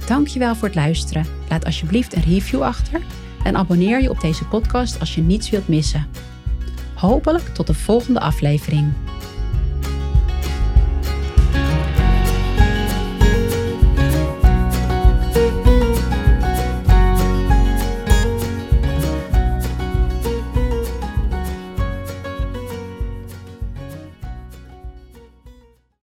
Dankjewel 0.06 0.56
voor 0.56 0.68
het 0.68 0.78
luisteren. 0.78 1.26
Laat 1.50 1.66
alsjeblieft 1.66 2.16
een 2.16 2.24
review 2.24 2.62
achter 2.62 3.02
en 3.44 3.56
abonneer 3.56 4.02
je 4.02 4.10
op 4.10 4.22
deze 4.22 4.46
podcast 4.46 5.00
als 5.00 5.16
je 5.16 5.22
niets 5.22 5.50
wilt 5.50 5.68
missen. 5.68 6.08
Hopelijk 7.02 7.48
tot 7.48 7.68
de 7.68 7.74
volgende 7.74 8.20
aflevering. 8.20 8.94